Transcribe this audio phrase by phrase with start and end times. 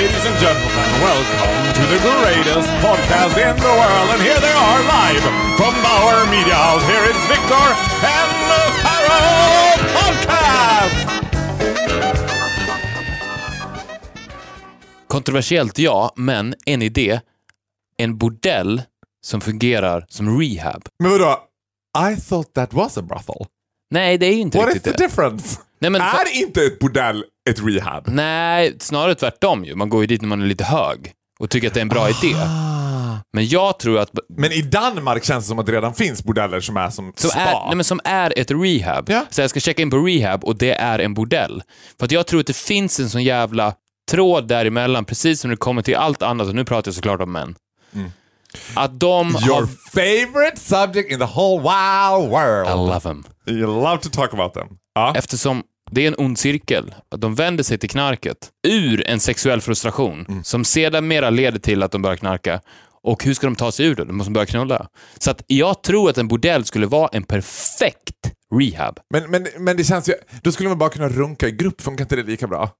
[0.00, 4.08] Ladies and gentlemen, welcome to the greatest podcast in the world.
[4.14, 5.22] And here they are live
[5.58, 6.84] from Bauer Media House.
[6.92, 7.66] Here is Victor
[8.18, 11.08] and the Pharaoh Podcast!
[15.08, 17.20] Kontroversiellt ja, men en idé.
[17.96, 18.82] En bordell
[19.22, 20.82] som fungerar som rehab.
[20.98, 21.38] Men vadå?
[22.10, 23.46] I thought that was a brothel.
[23.90, 25.08] Nej, det är ju inte What is riktigt the det.
[25.08, 25.60] difference?
[25.78, 28.04] Nej, men är inte ett bordell ett rehab?
[28.08, 29.74] Nej, snarare tvärtom ju.
[29.74, 31.88] Man går ju dit när man är lite hög och tycker att det är en
[31.88, 32.36] bra idé.
[33.32, 34.10] Men jag tror att...
[34.36, 37.30] Men i Danmark känns det som att det redan finns bordeller som är som, Som
[37.30, 37.40] spa.
[37.40, 39.10] är, nej, men som är ett rehab.
[39.10, 39.24] Ja.
[39.30, 41.62] Så jag ska checka in på rehab och det är en bordell.
[41.98, 43.74] För att jag tror att det finns en sån jävla
[44.10, 47.32] tråd däremellan, precis som det kommer till allt annat, och nu pratar jag såklart om
[47.32, 47.54] män.
[48.74, 49.42] Att de Mm.
[49.48, 49.66] Your har...
[49.90, 52.68] favorite subject in the whole wow world.
[52.68, 53.24] I love them.
[53.46, 54.66] You love to talk about them.
[54.94, 55.14] Ja.
[55.16, 56.94] Eftersom det är en ond cirkel.
[57.16, 58.36] De vänder sig till knarket
[58.68, 60.44] ur en sexuell frustration Mm.
[60.44, 62.60] som sedermera leder till att de börjar knarka.
[63.02, 64.04] Och hur ska de ta sig ur det?
[64.04, 64.86] De måste börja knulla.
[65.18, 68.98] Så att jag tror att en bordell skulle vara en perfekt rehab.
[69.10, 70.12] Men, men, men det känns ju...
[70.42, 72.70] Då skulle man bara kunna runka i grupp, funkar inte det lika bra?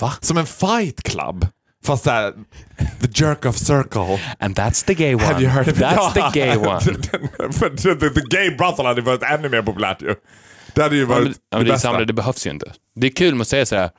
[0.00, 0.12] Va?
[0.20, 1.46] Som en fight club.
[1.84, 2.32] Fast såhär,
[3.00, 4.20] the jerk of circle.
[4.38, 5.24] And that's the gay one.
[5.24, 5.82] Have you heard of it?
[5.84, 6.30] That's Ja.
[6.32, 6.80] the gay one.
[7.52, 10.14] För the, the gay brothel hade varit ännu mer populärt ju.
[10.78, 12.04] Det hade ju Ja, varit ja, men det det, bästa.
[12.04, 12.72] det behövs ju inte.
[12.94, 13.90] Det är kul med att säga så här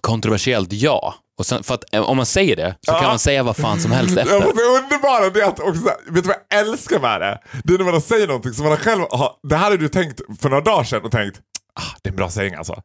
[0.00, 1.14] kontroversiellt ja.
[1.38, 3.08] Och sen, för att eh, om man säger det så kan Ja.
[3.08, 4.38] man säga vad fan som helst Ja, efter.
[4.40, 7.38] men det underbara det är att också, vet du vad jag älskar med det?
[7.64, 10.20] Det är när man säger någonting som man själv har, det här har du tänkt
[10.40, 11.40] för några dagar sedan och tänkt,
[11.74, 12.82] ah, det är en bra sägning alltså.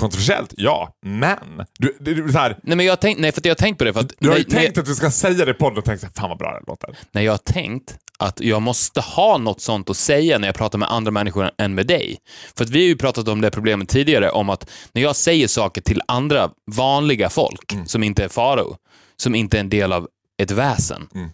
[0.00, 1.38] Kontroversiellt, ja, men.
[1.78, 3.78] Du, du, du, så här, Nej, men jag har tänkt, nej, för jag har tänkt
[3.78, 3.92] på det.
[3.92, 5.84] För att, du har ju nej, tänkt att du ska säga det i podden och
[5.84, 6.96] tänkt, fan vad bra det låter.
[7.12, 10.78] när jag har tänkt att jag måste ha något sånt att säga när jag pratar
[10.78, 12.18] med andra människor än med dig.
[12.56, 15.48] För att vi har ju pratat om det problemet tidigare, om att när jag säger
[15.48, 17.86] saker till andra vanliga folk, Mm.
[17.86, 18.76] som inte är farao,
[19.16, 20.08] som inte är en del av
[20.42, 21.30] ett väsen, Mm.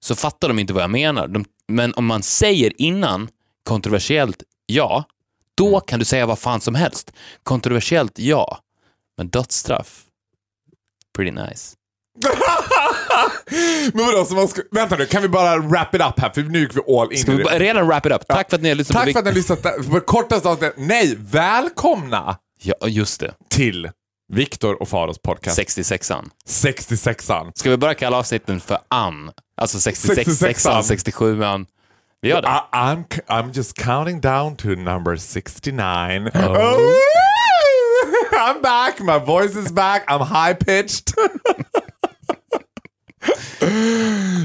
[0.00, 1.28] så fattar de inte vad jag menar.
[1.28, 3.28] De, men om man säger innan
[3.64, 5.04] kontroversiellt ja,
[5.54, 5.80] då Mm.
[5.86, 7.12] kan du säga vad fan som helst.
[7.42, 8.58] Kontroversiellt ja,
[9.16, 10.02] men dödsstraff,
[11.16, 11.76] pretty nice.
[13.92, 16.30] Men vadå, så man ska, vänta nu, kan vi bara wrap it up här?
[16.34, 17.58] För nu gick vi all in Ska i det.
[17.58, 18.28] redan wrap it up?
[18.28, 20.48] Tack för att ni har lyssnat Tack på för att ni har lyssnat på kortaste
[20.48, 20.74] avsnittet.
[20.78, 23.34] Nej, välkomna Ja, just det.
[23.50, 23.90] till
[24.32, 25.58] Viktor och Faros podcast.
[25.58, 26.24] 66an.
[26.48, 27.52] 66an.
[27.54, 29.30] Ska vi bara kalla avsnitten för an?
[29.56, 30.82] Alltså 66, 66an.
[30.82, 31.66] 67an.
[32.22, 32.48] Vi gör det.
[32.48, 36.30] I, I'm, I'm just counting down to number 69.
[36.34, 36.40] Oh.
[36.40, 36.78] Oh.
[38.32, 41.12] I'm back, my voice is back, I'm high pitched.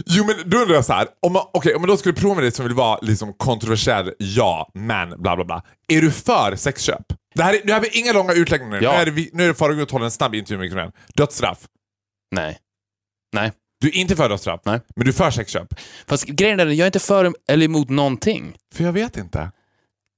[0.06, 2.36] jo men då undrar jag så här, om, man, okay, om man då skulle prova
[2.36, 5.64] med det som vill vara liksom kontroversiell, ja, men bla bla bla.
[5.88, 7.06] Är du för sexköp?
[7.36, 8.82] Det här är, nu har vi inga långa utläggningar.
[8.82, 8.92] Ja.
[8.92, 10.92] Nu är det, nu är det Farao att hålla en snabb intervju med Mikael.
[11.16, 11.60] Dödsstraff.
[12.36, 12.58] Nej.
[13.34, 13.52] Nej.
[13.82, 14.80] Du är inte för dödsstraff, Nej.
[14.96, 15.68] men du är för sexköp.
[16.08, 18.58] Fast grejen är, jag är inte för eller emot någonting.
[18.76, 19.52] För jag vet inte.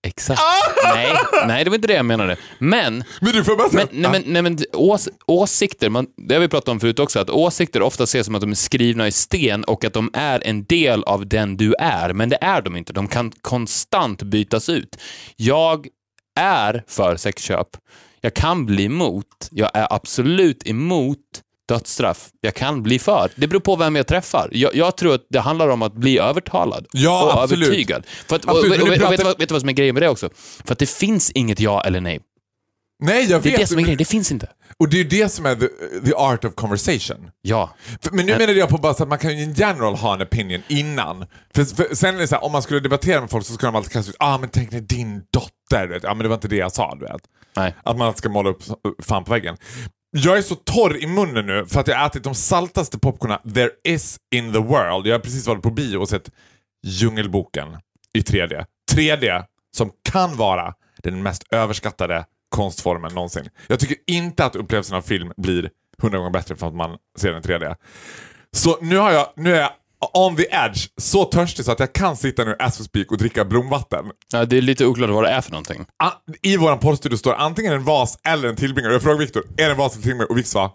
[0.08, 0.42] Exakt.
[0.84, 1.14] Nej,
[1.48, 2.38] nej, det var inte det jag menade.
[2.60, 3.88] Men, Men du får bara säga...
[3.92, 7.20] men, nej, men, nej, men ås, åsikter, man, det har vi pratat om förut också,
[7.20, 10.48] att åsikter ofta ses som att de är skrivna i sten och att de är
[10.48, 12.94] en del av den du är, men det är de inte.
[12.94, 14.98] De kan konstant bytas ut.
[15.36, 15.88] Jag
[16.40, 17.68] är för sexköp.
[18.22, 19.48] Jag kan bli emot.
[19.52, 21.18] Jag är absolut emot
[21.68, 22.30] dödsstraff.
[22.42, 23.30] Jag kan bli för.
[23.36, 24.50] Det beror på vem jag träffar.
[24.52, 27.68] Jag, jag tror att det handlar om att bli övertalad Ja, och absolut.
[27.68, 28.06] övertygad.
[28.28, 29.70] För att, Absolut, och, men och, och, pratar- vet, du vad, vet du vad som
[29.70, 30.30] är grejen med det också?
[30.66, 32.20] För att det finns inget ja eller nej.
[33.04, 33.54] Nej, jag Det vet.
[33.60, 33.98] är det som är men- grejen.
[33.98, 34.50] Det finns inte.
[34.80, 35.68] Och det är det som är the,
[36.06, 37.30] the art of conversation.
[37.42, 37.70] Ja.
[38.02, 40.22] För, men nu menar jag på bara att man kan ju in general ha en
[40.24, 41.26] opinion innan.
[41.56, 43.68] För, för sen är det så här, om man skulle debattera med folk så skulle
[43.72, 46.48] de alltid kasta ut ah men tänk när din dotter, ja men det var inte
[46.48, 47.22] det jag sa du vet.
[47.56, 47.76] Nej.
[47.84, 48.64] Att man ska måla upp
[49.04, 49.58] fan på väggen.
[50.12, 53.40] Jag är så torr i munnen nu för att jag har ätit de saltaste popcornen
[53.54, 55.08] there is in the world.
[55.08, 56.32] Jag har precis varit på bio och sett
[56.84, 57.78] Djungelboken
[58.14, 58.66] i 3D.
[58.92, 59.44] 3D
[59.76, 60.74] som kan vara
[61.04, 63.50] den mest överskattade konstformen någonsin.
[63.68, 65.70] Jag tycker inte att upplevelsen av film blir
[66.02, 67.76] hundra gånger bättre för att man ser den i 3D.
[68.52, 69.72] Så nu, har jag, nu är jag
[70.14, 73.18] on the edge, så törstig så att jag kan sitta nu as we speak och
[73.18, 74.06] dricka bromvatten.
[74.32, 74.46] ja.
[74.46, 75.86] Det är lite oklart vad det är för någonting.
[76.04, 76.12] A-
[76.42, 78.94] I våran poddstudio står antingen en vas eller en tillbringare.
[78.94, 80.28] Jag frågar Viktor, är det en vas eller tillbringare?
[80.28, 80.72] Och Viktor svarar,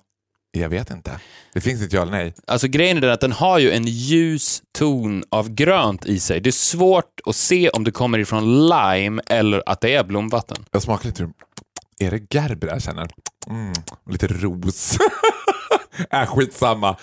[0.53, 1.21] Jag vet inte.
[1.55, 2.35] Det finns inte ja eller nej.
[2.47, 6.41] Alltså grejen är den att den har ju en ljus ton av grönt i sig.
[6.41, 10.57] Det är svårt att se om det kommer ifrån lime eller att det är blomvatten.
[10.71, 11.29] Jag smakar lite...
[11.99, 13.09] Är det Gerber jag känner?
[13.51, 13.73] Mm,
[14.11, 14.99] lite ros.
[16.11, 16.97] äh, skitsamma.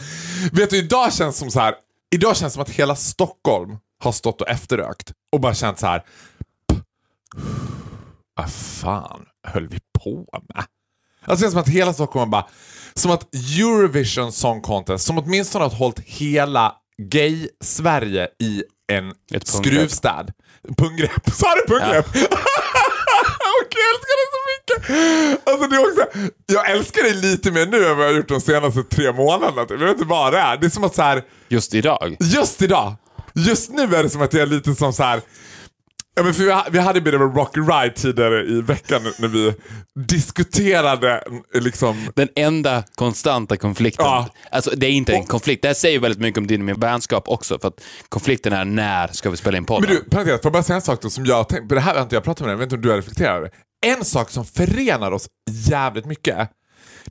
[0.52, 1.76] Vet du, idag känns som så här.
[2.16, 6.04] Idag känns som att hela Stockholm har stått och efterrökt och bara känt så här.
[8.36, 10.26] Vad fan höll vi på
[10.56, 10.64] med?
[11.26, 12.48] Alltså det känns som att hela Stockholm bara...
[12.94, 19.48] Som att Eurovision Song Contest, som åtminstone har hållit hela gay-Sverige i en Ett pungrepp.
[19.48, 20.32] skruvstäd.
[20.78, 21.30] Punggrepp.
[21.34, 22.08] Sa du punggrepp?
[22.08, 22.99] Och
[23.76, 25.48] jag älskar det så mycket!
[25.48, 28.28] Alltså det är också, jag älskar dig lite mer nu än vad jag har gjort
[28.28, 29.62] de senaste tre månaderna.
[29.66, 29.80] typ.
[29.80, 30.58] Jag vet inte vad det är.
[30.58, 32.16] Det är som att så här, Just idag.
[32.20, 32.96] just idag,
[33.34, 35.22] just nu är det som att jag är lite som så här.
[36.20, 39.54] Ja, men för vi, ha- vi hade en rocky ride tidigare i veckan när vi
[40.08, 41.24] diskuterade
[41.54, 44.06] liksom Den enda konstanta konflikten.
[44.06, 44.30] Ja.
[44.52, 45.62] Alltså det är inte en konflikt.
[45.62, 47.60] Det här säger väldigt mycket om din och min vänskap också.
[47.60, 49.90] För att konflikten är när ska vi spela in podden?
[49.90, 51.70] Men du, parentes, får jag bara säga en sak då som jag tänkt.
[51.70, 53.38] Det här har inte jag pratat med dig jag vet inte om du har reflekterat
[53.38, 53.52] över.
[53.86, 56.50] En sak som förenar oss jävligt mycket,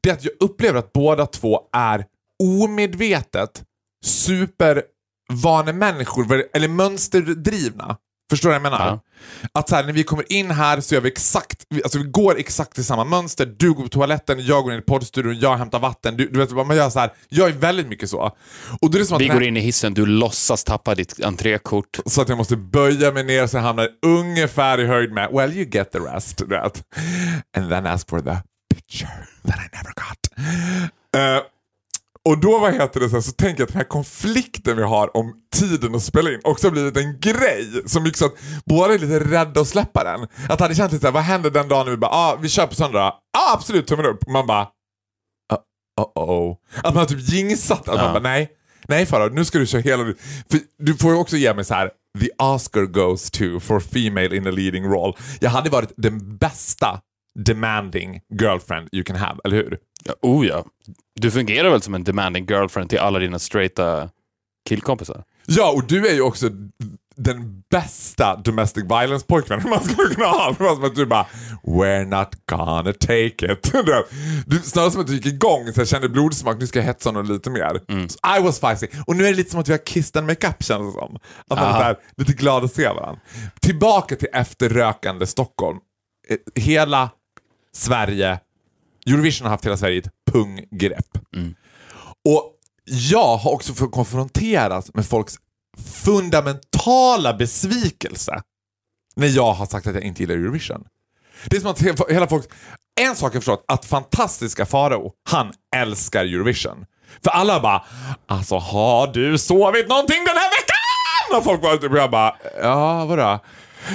[0.03, 2.05] det är att jag upplever att båda två är
[2.43, 3.63] omedvetet
[4.05, 7.97] supervanemänniskor, eller mönsterdrivna.
[8.31, 8.87] Förstår du vad jag menar?
[8.87, 9.01] Ja.
[9.53, 12.39] Att så här, när vi kommer in här så gör vi exakt, alltså vi går
[12.39, 13.47] exakt i samma mönster.
[13.47, 16.17] Du går på toaletten, jag går in i poddstudion, jag hämtar vatten.
[16.17, 17.13] Du, du vet man gör så här.
[17.29, 18.37] Jag är väldigt mycket så.
[18.81, 20.95] Och då är det som att Vi här- går in i hissen, du låtsas tappa
[20.95, 21.99] ditt entrékort.
[22.07, 25.53] så att jag måste böja mig ner så jag hamnar ungefär i höjd med well
[25.53, 26.41] you get the rest.
[26.41, 26.83] vet.
[27.57, 28.37] And then ask for the
[28.75, 29.11] picture
[29.47, 30.19] that I never got.
[31.17, 31.43] Eh,
[32.29, 34.83] och då vad heter det så, här, så tänker jag att den här konflikten vi
[34.83, 38.35] har om tiden att spela in också har blivit en grej som så att
[38.67, 40.23] båda är lite rädda att släppa den.
[40.49, 42.67] Att det hade känts lite såhär, vad händer den dagen vi bara, ah, vi kör
[42.67, 43.05] på söndag då?
[43.39, 44.29] ah, absolut tummen upp.
[44.29, 44.63] Man bara,
[46.01, 46.57] uh, oh.
[46.77, 48.49] Att man har typ jinxat, att man bara nej.
[48.89, 50.05] Nej Farao, nu ska du köra hela...
[50.51, 51.91] För du får ju också ge mig så här.
[52.21, 55.13] The Oscar goes to for female in a leading role.
[55.41, 57.01] Jag hade varit den bästa
[57.39, 59.79] demanding girlfriend you can have, eller hur?
[60.05, 60.65] Ja, oh ja.
[61.21, 64.11] Du fungerar väl som en demanding girlfriend till alla dina straighta
[64.69, 65.25] killkompisar?
[65.47, 66.51] Ja, och du är ju också
[67.17, 70.55] den bästa domestic violence pojkvännen man skulle kunna ha.
[70.55, 71.27] Som att du bara
[71.63, 73.73] We're not gonna take it.
[74.47, 77.09] Du snarare som att du gick igång, så jag kände blodsmak, nu ska jag hetsa
[77.09, 77.81] honom lite mer.
[78.09, 78.87] Så I was feisty.
[79.07, 81.17] Och nu är det lite som att vi har kissed and makeup känns det som.
[81.51, 83.21] Att man är lite glad att se varandra.
[83.61, 85.79] Tillbaka till efterrökande Stockholm.
[86.29, 87.11] Eh, Hela
[87.73, 88.39] Sverige,
[89.07, 91.19] Eurovision har haft hela Sverige i ett punggrepp.
[92.29, 92.55] Och
[92.85, 95.35] jag har också fått konfronteras med folks
[96.05, 98.43] fundamentala besvikelse
[99.17, 100.85] när jag har sagt att jag inte gillar Eurovision.
[101.47, 102.47] Det är som att he- hela folk...
[103.01, 106.85] En sak jag förstått, att fantastiska Farao, han älskar Eurovision.
[107.25, 107.85] För alla bara,
[108.27, 111.39] alltså har du sovit någonting den här veckan?
[111.39, 113.39] Och folk bara, och jag bara, ja vadå?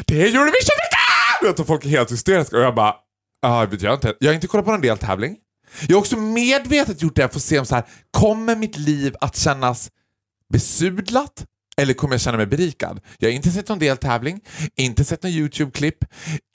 [0.07, 1.59] Det är Eurovision-veckan!
[1.61, 2.95] Och folk är helt hysteriska och jag bara,
[3.43, 4.13] ja vet jag inte.
[4.19, 5.37] Jag har inte kollat på någon deltävling.
[5.87, 9.15] Jag har också medvetet gjort det för att se om så här, kommer mitt liv
[9.21, 9.91] att kännas
[10.49, 11.45] besudlat?
[11.77, 12.99] Eller kommer jag känna mig berikad?
[13.19, 14.41] Jag har inte sett någon deltävling,
[14.75, 15.97] inte sett någon YouTube-klipp,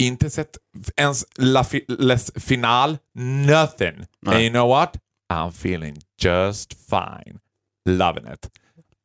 [0.02, 0.56] inte sett
[0.96, 2.98] ens La fi- Les Final,
[3.46, 3.94] nothing.
[4.26, 4.96] And you know what?
[5.32, 7.38] I'm feeling just fine.
[7.88, 8.48] Loving it.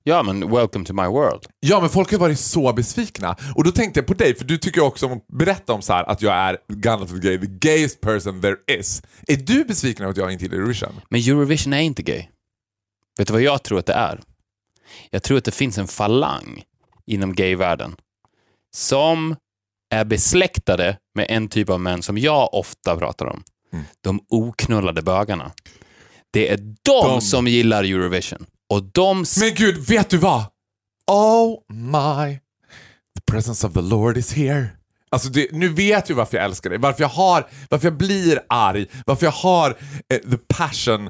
[0.05, 1.45] Ja, men welcome to my world.
[1.59, 3.35] Ja, men folk har varit så besvikna.
[3.55, 5.93] Och då tänkte jag på dig, för du tycker också om att berätta om så
[5.93, 9.03] här att jag är Gunnar the gay, the gayest person there is.
[9.27, 11.01] Är du besviken över att jag inte gillar Eurovision?
[11.09, 12.25] Men Eurovision är inte gay.
[13.17, 14.19] Vet du vad jag tror att det är?
[15.09, 16.63] Jag tror att det finns en falang
[17.05, 17.95] inom gayvärlden
[18.75, 19.35] som
[19.89, 23.43] är besläktade med en typ av män som jag ofta pratar om.
[24.01, 25.51] De oknullade bögarna.
[26.31, 27.21] Det är de, De.
[27.21, 28.45] som gillar Eurovision.
[28.73, 29.25] Och de...
[29.39, 30.43] Men gud, vet du vad?
[31.07, 32.39] Oh my,
[33.15, 34.67] the presence of the Lord is here.
[35.09, 38.39] Alltså det, nu vet du varför jag älskar dig, varför jag, har, varför jag blir
[38.49, 39.77] arg, varför jag har
[40.09, 41.09] eh, the passion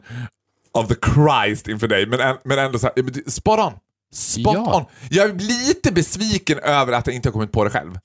[0.71, 2.05] of the Christ inför dig.
[2.05, 3.73] Men, men ändå så här, spot on.
[4.13, 4.77] Spot Ja.
[4.77, 4.85] on.
[5.09, 7.99] Jag är lite besviken över att jag inte har kommit på det själv.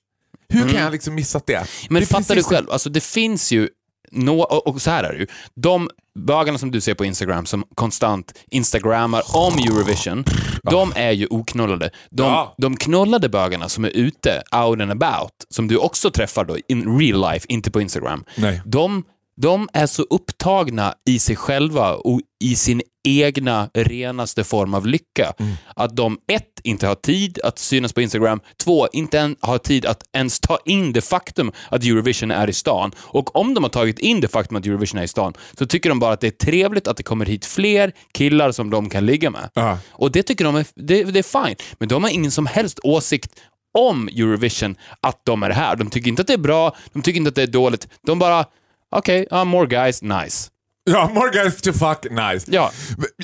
[0.48, 1.54] Hur kan jag liksom missat det?
[1.54, 1.66] Mm.
[1.90, 3.68] Men det fattar du själv, alltså det finns ju,
[4.12, 7.46] nå och och så här är det ju, de bögarna som du ser på Instagram
[7.46, 10.24] som konstant instagrammar om Eurovision,
[10.70, 11.90] de är ju oknullade.
[12.10, 12.54] De, Ja.
[12.58, 16.98] de knullade bögarna som är ute, out and about, som du också träffar då in
[16.98, 18.62] real life, inte på Instagram, Nej.
[18.64, 19.04] de
[19.40, 25.32] De är så upptagna i sig själva och i sin egna renaste form av lycka
[25.76, 29.86] att de ett, inte har tid att synas på Instagram, två, inte en, har tid
[29.86, 32.92] att ens ta in det faktum att Eurovision är i stan.
[32.98, 35.88] Och om de har tagit in det faktum att Eurovision är i stan så tycker
[35.88, 39.06] de bara att det är trevligt att det kommer hit fler killar som de kan
[39.06, 39.50] ligga med.
[39.54, 39.78] Ja.
[39.90, 41.56] Och det tycker de är, det, det är fine.
[41.78, 43.32] Men de har ingen som helst åsikt
[43.78, 45.76] om Eurovision, att de är här.
[45.76, 47.88] De tycker inte att det är bra, de tycker inte att det är dåligt.
[48.06, 48.44] De bara,
[48.90, 50.50] okej, okay, more guys, nice.
[50.84, 52.46] Ja, more guys to fuck, nice.
[52.52, 52.72] Ja.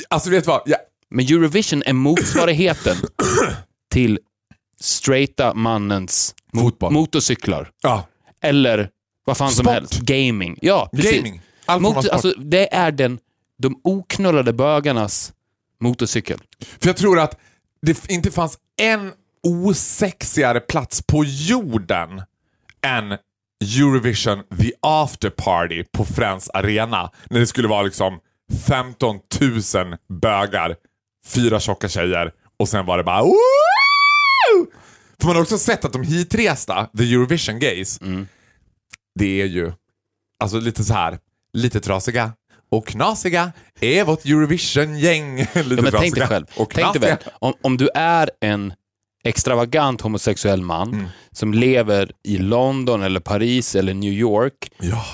[0.09, 0.63] Alltså vet du vad?
[0.67, 0.79] Jag,
[1.11, 2.97] Men Eurovision är motsvarigheten
[3.91, 4.19] till
[4.81, 6.93] straighta mannens Fotboll.
[6.93, 7.71] motorcyklar.
[7.83, 8.07] ja.
[8.43, 8.91] Eller
[9.25, 9.75] vad fan som Sport.
[9.75, 10.01] helst.
[10.01, 10.59] Gaming.
[10.63, 11.17] Ja, precis.
[11.17, 11.41] Gaming.
[11.67, 13.19] All form av Mot, alltså, det är den,
[13.59, 15.33] de oknullade bögarnas
[15.81, 16.39] motorcykel.
[16.81, 17.39] För jag tror att
[17.83, 22.23] det inte fanns en osexigare plats på jorden
[22.87, 23.19] än
[23.79, 27.11] Eurovision The After Party på Friends Arena.
[27.31, 28.21] När det skulle vara liksom
[28.67, 29.19] 15
[29.75, 30.77] 000 bögar,
[31.27, 34.67] fyra tjocka tjejer och sen var det bara Woo!
[35.21, 38.01] För man har också sett att de hitresta, The Eurovision Gays,
[39.19, 39.73] det är ju
[40.43, 41.19] alltså lite så här,
[41.53, 42.33] lite trasiga
[42.71, 45.37] och knasiga är vårt Eurovision-gäng.
[45.55, 46.47] lite Ja, men tänk dig trasiga själv.
[46.57, 48.73] och Tänk dig väl, om, om du är en
[49.25, 51.07] extravagant homosexuell man Mm.
[51.33, 54.71] som lever i London eller Paris eller New York.
[54.81, 55.05] Ja.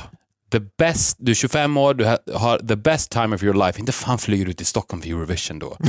[0.53, 3.81] The best, du är 25 år, du ha- har the best time of your life.
[3.81, 5.77] Inte fan flyger du till Stockholm för Eurovision då.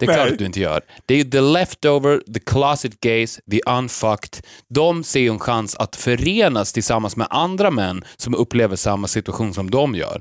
[0.00, 0.80] Det är klart att du inte gör.
[1.06, 4.44] Det är the leftover, the closet gays, the unfucked.
[4.74, 9.54] De ser ju en chans att förenas tillsammans med andra män som upplever samma situation
[9.54, 10.20] som de gör.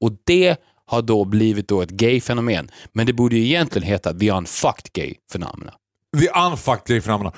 [0.00, 2.70] Och det har då blivit då ett gay-fenomen.
[2.92, 5.72] Men det borde ju egentligen heta the unfucked gay-fenomena.
[6.18, 7.32] The unfucked gay phenomena.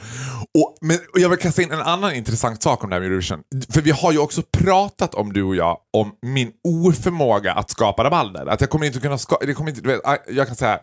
[0.59, 3.07] Och, men, och jag vill kasta in en annan intressant sak om det här med
[3.07, 3.43] Eurovision.
[3.71, 8.05] För vi har ju också pratat om du och jag om min oförmåga att skapa
[8.05, 8.47] rabalder.
[8.47, 10.81] Att jag kommer inte kunna skapa, det kommer inte, vet, jag kan säga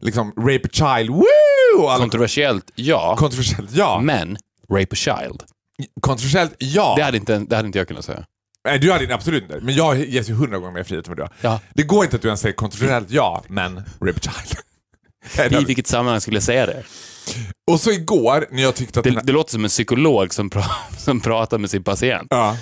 [0.00, 1.86] liksom rape a child, woo!
[1.88, 3.16] Alla- Kontroversiellt, ja.
[3.18, 4.00] Kontroversiellt, ja.
[4.00, 4.38] Men
[4.72, 5.42] rape a child,
[6.00, 6.94] Kontroversiellt, ja.
[6.96, 8.24] det hade, inte, det hade inte jag kunnat säga.
[8.64, 9.60] Nej, du hade absolut inte.
[9.60, 11.32] Men jag ges ju hundra gånger mer frihet än vad du har.
[11.40, 11.60] Ja.
[11.74, 14.58] Det går inte att du ens säger kontroversiellt ja, men rape a child.
[15.62, 16.82] I vilket sammanhang skulle jag säga det?
[17.70, 19.04] Och så igår när jag tyckte att...
[19.04, 20.64] Det, här- det låter som en psykolog som, pra,
[20.98, 22.26] som pratar med sin patient.
[22.30, 22.56] ja.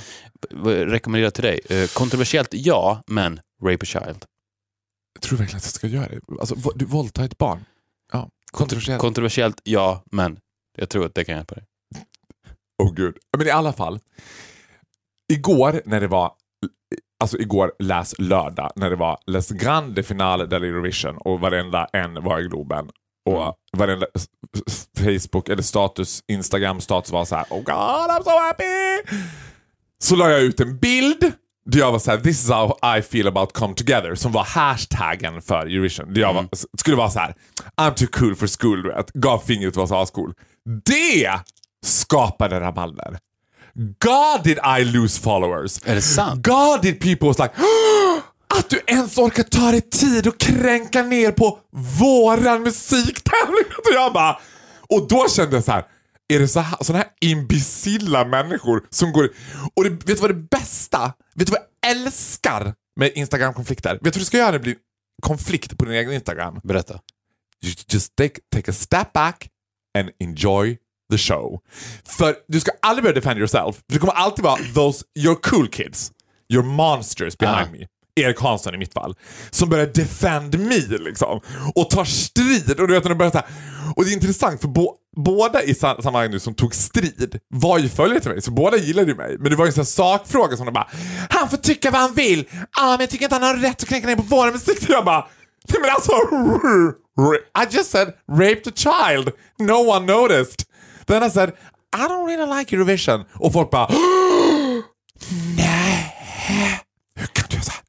[0.65, 1.61] Rekommenderar till dig?
[1.71, 4.25] Eh, kontroversiellt, ja, men rape a child.
[5.15, 6.21] Jag tror verkligen att jag ska göra det.
[6.41, 7.65] Alltså, du våldtar ett barn.
[8.12, 9.00] Ja, kontroversiellt.
[9.00, 10.38] Kontroversiellt, ja, men
[10.79, 11.65] jag tror att det kan hjälpa dig.
[12.83, 13.17] Åh gud.
[13.38, 14.00] Men i alla fall.
[15.33, 16.33] Igår när det var,
[17.21, 22.25] alltså igår läs lördag, när det var Les Grande Finale del Eurovision och varenda en
[22.25, 22.91] var i Globen.
[23.29, 23.55] Och Mm.
[23.77, 24.07] varenda
[24.99, 29.17] Facebook eller status, Instagram status var så här: Oh god I'm so happy!
[30.03, 31.33] Så la jag ut en bild
[31.67, 34.45] där jag var så här: this is how I feel about come together som var
[34.45, 36.15] hashtaggen för Eurovision.
[36.15, 36.47] Där jag var,
[36.79, 37.35] skulle vara så här:
[37.81, 39.13] I'm too cool for school, du vet.
[39.13, 40.35] Gav fingret och var så ascool.
[40.85, 41.33] Det
[41.87, 43.19] skapade rabalder.
[43.99, 45.81] God did I lose followers.
[45.87, 46.47] Är det sant?
[46.47, 47.53] God did people was like
[48.55, 51.59] att du ens orkar ta dig tid och kränka ner på
[52.00, 53.64] våran musiktävling.
[53.78, 54.40] Och jag bara,
[54.88, 55.85] och då kände jag så här.
[56.35, 59.31] Är det så här, såna här imbecilla människor som går...
[59.75, 61.12] Och det, vet du vad det bästa?
[61.35, 63.90] Vet du vad jag älskar med Instagram-konflikter?
[63.90, 64.76] Vet du vad du ska göra när det blir
[65.23, 66.61] konflikt på din egen Instagram?
[66.64, 66.95] Berätta.
[67.64, 69.49] You just take, take a step back
[69.99, 70.76] and enjoy
[71.12, 71.61] the show.
[72.09, 73.81] För du ska aldrig börja defend yourself.
[73.93, 76.12] Det kommer alltid vara those, your cool kids,
[76.52, 77.73] your monsters behind Ah.
[77.73, 77.87] me.
[78.21, 79.15] Erik Hansson i mitt fall.
[79.51, 81.41] Som börjar defend me liksom.
[81.75, 82.81] Och tar strid.
[82.81, 83.47] Och du vet när de börjar så här.
[83.97, 87.79] Och det är intressant för bo, båda i sammanhanget sammanhang nu som tog strid var
[87.79, 88.43] ju följare till mig.
[88.43, 89.37] Så båda gillade ju mig.
[89.39, 90.89] Men det var ju en sån här sakfråga som de bara
[91.31, 92.45] Han får tycka vad han vill.
[92.53, 94.79] Ja ah, men jag tycker inte han har rätt att kränka ner på våra musik.
[94.89, 95.27] Jag bara
[95.69, 96.13] Nej men alltså
[97.63, 99.33] I just said raped a child.
[99.59, 100.65] No one noticed.
[101.07, 101.53] Then I said
[101.93, 103.25] I don't really like Eurovision.
[103.35, 103.89] Och folk bara
[105.57, 106.15] Nej.
[107.15, 107.81] Hur kan du göra så här?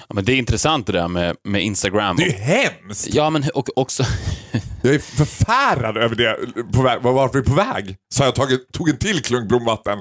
[0.00, 2.16] Ja, men det är intressant det där med, med Instagram.
[2.16, 3.08] Det är ju hemskt.
[3.14, 4.04] Ja, men och också...
[4.82, 6.36] Jag är förfärad över det.
[6.72, 7.96] På väg, vart vi är på väg?
[8.14, 9.98] Så jag tagit, tog en till klunk blomvatten.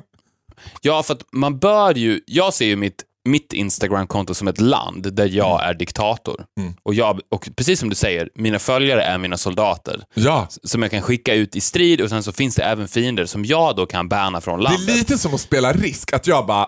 [0.82, 2.20] Ja, för att man bör ju...
[2.26, 5.70] Jag ser ju mitt, mitt Instagram-konto som ett land där jag Mm.
[5.70, 6.46] är diktator.
[6.84, 10.04] Och, jag, och precis som du säger, mina följare är mina soldater.
[10.14, 10.48] Ja.
[10.64, 13.46] Som jag kan skicka ut i strid och sen så finns det även fiender som
[13.46, 14.90] jag då kan banna från Det landet.
[14.90, 16.14] är lite som att spela risk.
[16.14, 16.68] Att jag bara,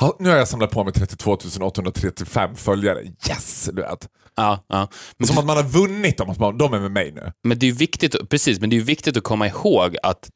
[0.00, 3.02] "Ja, nu har jag samlat på mig 32 835 följare.
[3.28, 3.70] Yes!
[3.72, 4.08] Du vet.
[4.36, 4.88] Ja, ja.
[5.16, 6.30] Men, Som du, att man har vunnit dem.
[6.30, 7.32] Att man, de är med mig nu.
[7.44, 10.28] men det är viktigt, precis, men det är viktigt att komma ihåg att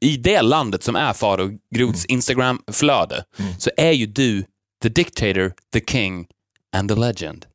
[0.00, 2.14] i det landet som är Faro Groths Mm.
[2.16, 3.24] Instagram-flöde
[3.58, 4.44] så är ju du
[4.82, 6.26] the dictator, the king
[6.76, 7.46] and the legend.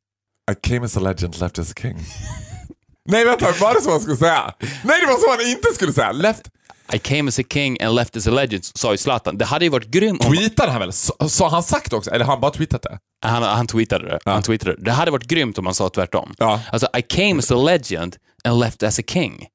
[0.52, 1.96] I came as a legend, left as a king.
[3.08, 4.54] Nej vänta, var det så han skulle säga?
[4.60, 6.12] Nej det var så han inte skulle säga.
[6.12, 6.50] Left...
[6.92, 9.38] I came as a king and left as a legend, sa ju Zlatan.
[9.38, 10.36] Det hade ju varit grymt om...
[10.36, 10.92] Tweetade han väl?
[11.18, 12.10] Har han sagt också?
[12.10, 12.98] Eller har han bara tweetat det?
[13.26, 14.18] Han, han tweetade det.
[14.24, 14.82] Han tweetade det.
[14.82, 16.34] Det hade varit grymt om han sa tvärtom.
[16.38, 16.60] Ja.
[16.72, 19.46] Alltså, I came as a legend and left as a king.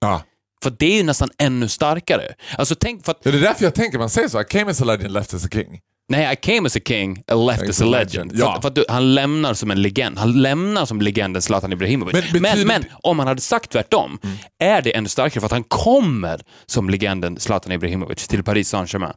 [0.00, 0.22] Ja.
[0.62, 2.34] För det är ju nästan ännu starkare.
[2.58, 3.30] Alltså tänk för att, ja.
[3.30, 4.40] Det är därför jag tänker man säger så.
[4.40, 5.80] I came as a legend, left as a king.
[6.08, 8.32] Nej, I came as a king and left as a legend.
[8.34, 8.54] Ja.
[8.54, 10.18] För, för du, han lämnar som en legend.
[10.18, 12.12] Han lämnar som legenden Zlatan Ibrahimovic.
[12.12, 14.18] Men Men, betyder- men, om han hade sagt tvärtom,
[14.58, 19.12] är det ännu starkare för att han kommer som legenden Zlatan Ibrahimovic till Paris Saint-Germain.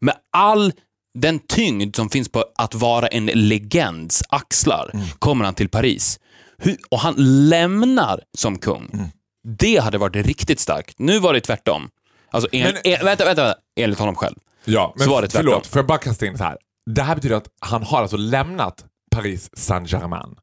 [0.00, 0.72] Med all
[1.18, 6.20] den tyngd som finns på att vara en legends axlar kommer han till Paris.
[6.58, 7.14] Hur, och han
[7.48, 9.10] lämnar som kung.
[9.58, 10.98] Det hade varit riktigt starkt.
[10.98, 11.88] Nu var det tvärtom.
[12.30, 14.36] Alltså, en, Men- en, vänta, vänta, vänta, enligt honom själv.
[14.64, 15.46] Ja, men Så var det tvärtom.
[15.50, 16.58] förlåt, får jag bara kasta in så här.
[16.90, 20.34] Det här betyder att han har alltså lämnat Paris Saint-Germain.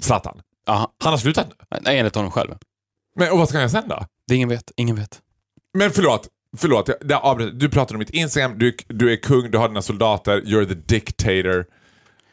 [0.00, 0.40] Zlatan.
[0.68, 0.92] Aha.
[1.04, 1.78] Han har slutat nu.
[1.80, 2.54] Nej, enligt honom själv.
[3.18, 4.06] Men och vad ska han göra sen då?
[4.28, 4.72] Det ingen vet.
[4.76, 5.20] Ingen vet.
[5.78, 6.90] Men förlåt, förlåt.
[7.08, 10.66] Jag, du pratar om mitt Instagram, du, du är kung, du har dina soldater, you're
[10.68, 11.66] the dictator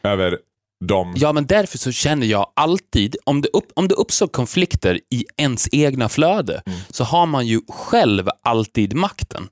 [0.02, 0.38] över
[0.84, 1.14] dem.
[1.16, 5.24] Ja, men därför så känner jag alltid, om det, upp, om det uppstår konflikter i
[5.36, 6.78] ens egna flöde, Mm.
[6.90, 9.48] så har man ju själv alltid makten.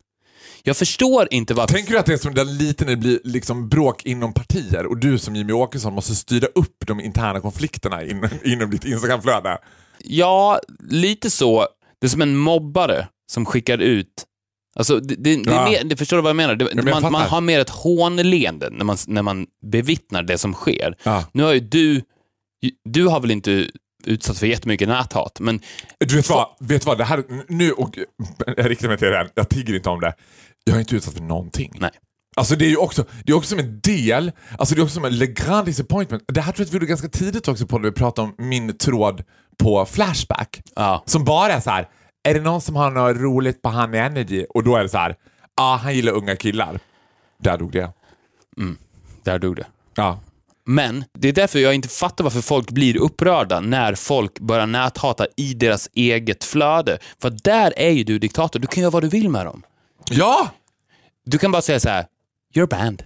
[0.63, 1.75] Jag förstår inte varför...
[1.75, 4.87] Tänker du att det är som där lite när det blir liksom bråk inom partier
[4.87, 9.59] och du som Jimmy Åkesson måste styra upp de interna konflikterna in, inom ditt Instagramflöde?
[9.99, 11.67] Ja, lite så.
[12.01, 14.27] Det är som en mobbare som skickar ut
[14.77, 15.65] Alltså, det, det, det, Ja.
[15.65, 16.55] mer, det förstår du vad jag menar?
[16.55, 17.29] Det, jag man, man fattar.
[17.29, 20.97] har mer ett hånleende när man, när man bevittnar det som sker.
[21.03, 21.25] Ja.
[21.33, 22.03] Nu har ju du,
[22.85, 23.71] du har väl inte
[24.05, 25.61] utsatt för jättemycket näthat, men
[25.99, 27.99] Du vet vad, vet vad det här, nu, och
[28.57, 30.15] jag riktar mig till dig, jag tigger inte om det.
[30.65, 31.73] Jag är inte utsatt för någonting.
[31.81, 31.91] nej.
[32.37, 34.95] Alltså det är ju också, det är också som en del, alltså det är också
[34.95, 36.25] som en le grand disappointment.
[36.29, 38.49] Det här tror jag att vi gjorde ganska tidigt också på när vi pratade om
[38.49, 39.23] min tråd
[39.59, 40.63] på Flashback.
[40.75, 41.03] Ja.
[41.07, 41.89] Som bara är så här.
[42.29, 44.45] är det någon som har något roligt på Honey Energy?
[44.49, 45.17] Och då är det så här,
[45.57, 46.81] ja ah, han gillar unga killar.
[47.43, 47.93] Där dog det.
[49.25, 49.67] Där dog det.
[49.95, 50.21] Ja.
[50.67, 55.27] Men det är därför jag inte fattar varför folk blir upprörda när folk börjar näthata
[55.37, 56.99] i deras eget flöde.
[57.23, 58.61] För där är ju du diktator.
[58.61, 59.63] Du kan göra vad du vill med dem.
[60.13, 60.51] Ja!
[61.27, 62.07] Du kan bara säga så här:
[62.55, 63.03] you're banned.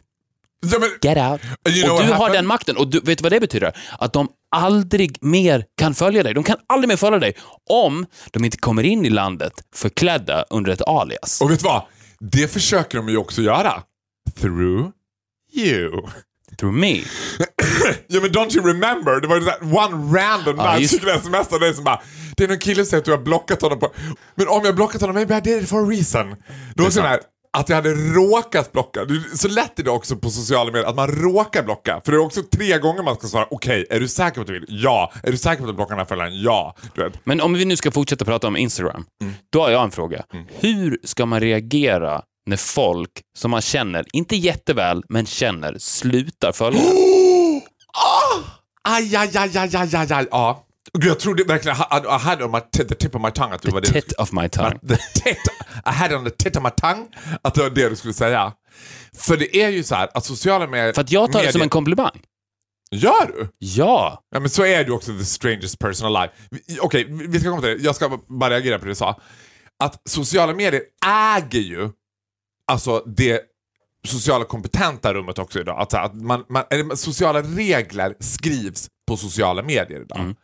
[0.72, 1.40] ja men, Get out.
[1.76, 2.76] You know och du har den makten.
[2.76, 3.72] Och du, vet du vad det betyder?
[3.98, 6.34] Att de aldrig mer kan följa dig.
[6.34, 7.34] De kan aldrig mer följa dig
[7.70, 11.40] om de inte kommer in i landet förklädda under ett alias.
[11.40, 11.82] och vet du vad?
[12.20, 13.82] Det försöker de ju också göra.
[14.40, 14.90] Through
[15.52, 16.02] you.
[16.58, 17.00] Through me.
[18.08, 19.20] Ja men don't you remember?
[19.20, 22.02] Det var ju där one random Ja, night just- jag sms av dig som bara
[22.36, 23.92] Det är någon kille som säger att du har blockat honom på
[24.34, 26.36] Men om jag har blockat honom, maybe I did it for a reason.
[26.74, 27.20] Då var det
[27.58, 29.04] att jag hade råkat blocka.
[29.04, 32.00] Det är så lätt idag också på sociala medier att man råkar blocka.
[32.04, 34.46] För det är också tre gånger man ska svara okej, är du säker på att
[34.46, 34.64] du vill?
[34.68, 35.12] Ja.
[35.22, 36.42] Är du säker på att du blockar den här följaren?
[36.42, 36.76] Ja.
[37.24, 39.34] Men om vi nu ska fortsätta prata om Instagram, Mm.
[39.52, 40.24] då har jag en fråga.
[40.60, 46.80] Hur ska man reagera när folk som man känner, inte jätteväl, men känner, slutar följa?
[48.88, 50.26] Aj, aj, aj, aj, aj, aj, aj.
[50.30, 50.62] Ja.
[50.92, 53.54] Gud, jag trodde verkligen, I I had on my t- the tip of my tongue
[53.54, 53.92] att det var det.
[53.92, 54.78] Tit of my tongue.
[54.88, 55.38] The tit,
[55.86, 57.06] I had on the tit of my tongue
[57.42, 58.52] att det var det du skulle säga.
[59.16, 60.92] För det är ju så här att sociala medier...
[60.92, 62.20] För att jag tar det som en komplimang.
[62.90, 63.48] Gör du?
[63.58, 64.22] Ja.
[64.30, 66.32] Ja men så är du också the strangest person alive.
[66.80, 67.84] Okej, vi vi ska komma till det.
[67.84, 69.20] Jag ska bara reagera på det du sa.
[69.84, 70.82] Att sociala medier
[71.36, 71.90] äger ju
[72.66, 73.40] alltså det
[74.04, 75.80] sociala kompetenta rummet också idag.
[75.80, 76.64] Att, att man, man,
[76.96, 80.34] sociala regler skrivs på sociala medier idag.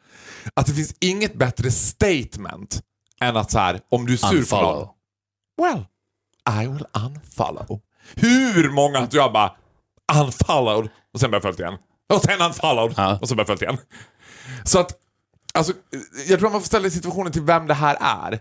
[0.54, 2.82] Att det finns inget bättre statement
[3.20, 4.88] än att så här, om du är sur på någon.
[5.62, 5.84] Well,
[6.62, 7.80] I will unfollow.
[8.14, 9.52] Hur många att jag bara
[10.20, 11.74] unfollowed och sen börjar följt igen.
[12.14, 13.18] Och sen unfollowed Ja.
[13.22, 13.78] och sen börjar följt igen.
[14.64, 14.92] Så att,
[15.54, 15.72] alltså,
[16.28, 18.40] jag tror man får ställa situationen till vem det här är.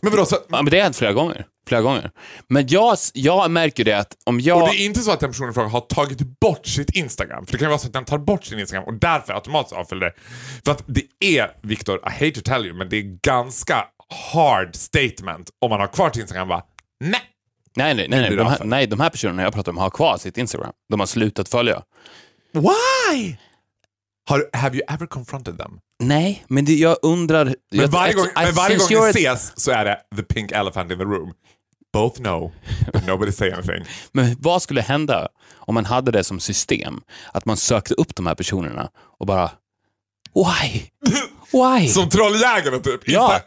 [0.00, 1.46] Men vadå, så, Ja, men det har hänt flera gånger.
[1.68, 2.10] Flera gånger.
[2.48, 4.62] Men jag, jag märker det att om jag...
[4.62, 7.46] och det är inte så att den personen har tagit bort sitt Instagram.
[7.46, 9.72] För det kan ju vara så att den tar bort sin Instagram och därför automatiskt
[9.76, 10.14] avföljer det.
[10.64, 13.84] För att det är, Viktor, I hate to tell you, men det är ganska
[14.32, 16.62] hard statement om man har kvar till Instagram va?
[17.04, 17.20] Nej!
[17.76, 18.36] Nej, nej, nej, nej.
[18.36, 20.72] De här, nej, de här personerna jag pratar om har kvar sitt Instagram.
[20.90, 21.82] De har slutat följa.
[22.52, 23.36] Why?
[24.28, 25.78] Har, have you ever confronted them?
[26.02, 27.44] Nej, men det, jag undrar...
[27.44, 30.52] Men jag, varje gång, I- men varje gång ni ses så är det the pink
[30.52, 31.32] elephant in the room.
[31.96, 32.52] Both know,
[32.92, 33.84] but nobody say anything.
[34.12, 37.00] Men vad skulle hända om man hade det som system?
[37.32, 39.50] Att man sökte upp de här personerna och bara...
[40.34, 40.82] Why?
[41.52, 41.88] Why?
[41.92, 43.00] Som trolljägarna typ.
[43.08, 43.40] Ja.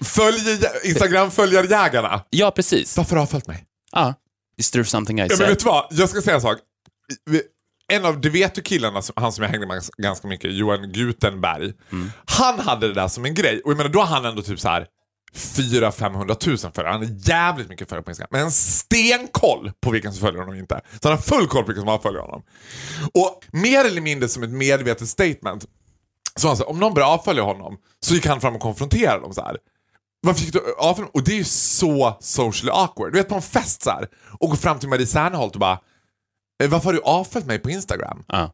[0.00, 0.38] Följ,
[0.84, 2.24] Instagram följer jägarna.
[2.30, 2.96] Ja, precis.
[2.96, 3.64] Varför har du följt mig?
[3.92, 4.14] Ja.
[4.58, 5.48] Is there something I Ja, men said?
[5.48, 5.86] vet du vad?
[5.90, 6.58] Jag ska säga en sak.
[7.92, 11.72] en av det vet du killarna, han som jag hängde med ganska mycket, Johan Gutenberg.
[12.24, 13.60] Han hade det där som en grej.
[13.64, 14.86] Och jag menar, då har han ändå typ så här
[15.34, 16.92] 400-500 000 följare.
[16.92, 18.28] Han har jävligt mycket följare på Instagram.
[18.32, 20.80] Men en stenkoll på vilka som följer honom och inte.
[21.02, 22.42] Så han har full koll på vilka som har följer honom.
[23.14, 25.66] Och mer eller mindre som ett medvetet statement.
[26.36, 29.34] Så han sa, om någon börjar avfölja honom så gick han fram och konfronterade dem
[29.34, 29.56] så här.
[30.22, 33.12] Varför fick du avfölja Och det är ju så socially awkward.
[33.12, 34.08] Du vet på en fest så här.
[34.40, 35.80] Och går fram till Marie Serneholt och bara
[36.62, 38.24] eh, varför har du avföljt mig på Instagram?
[38.32, 38.48] Uh.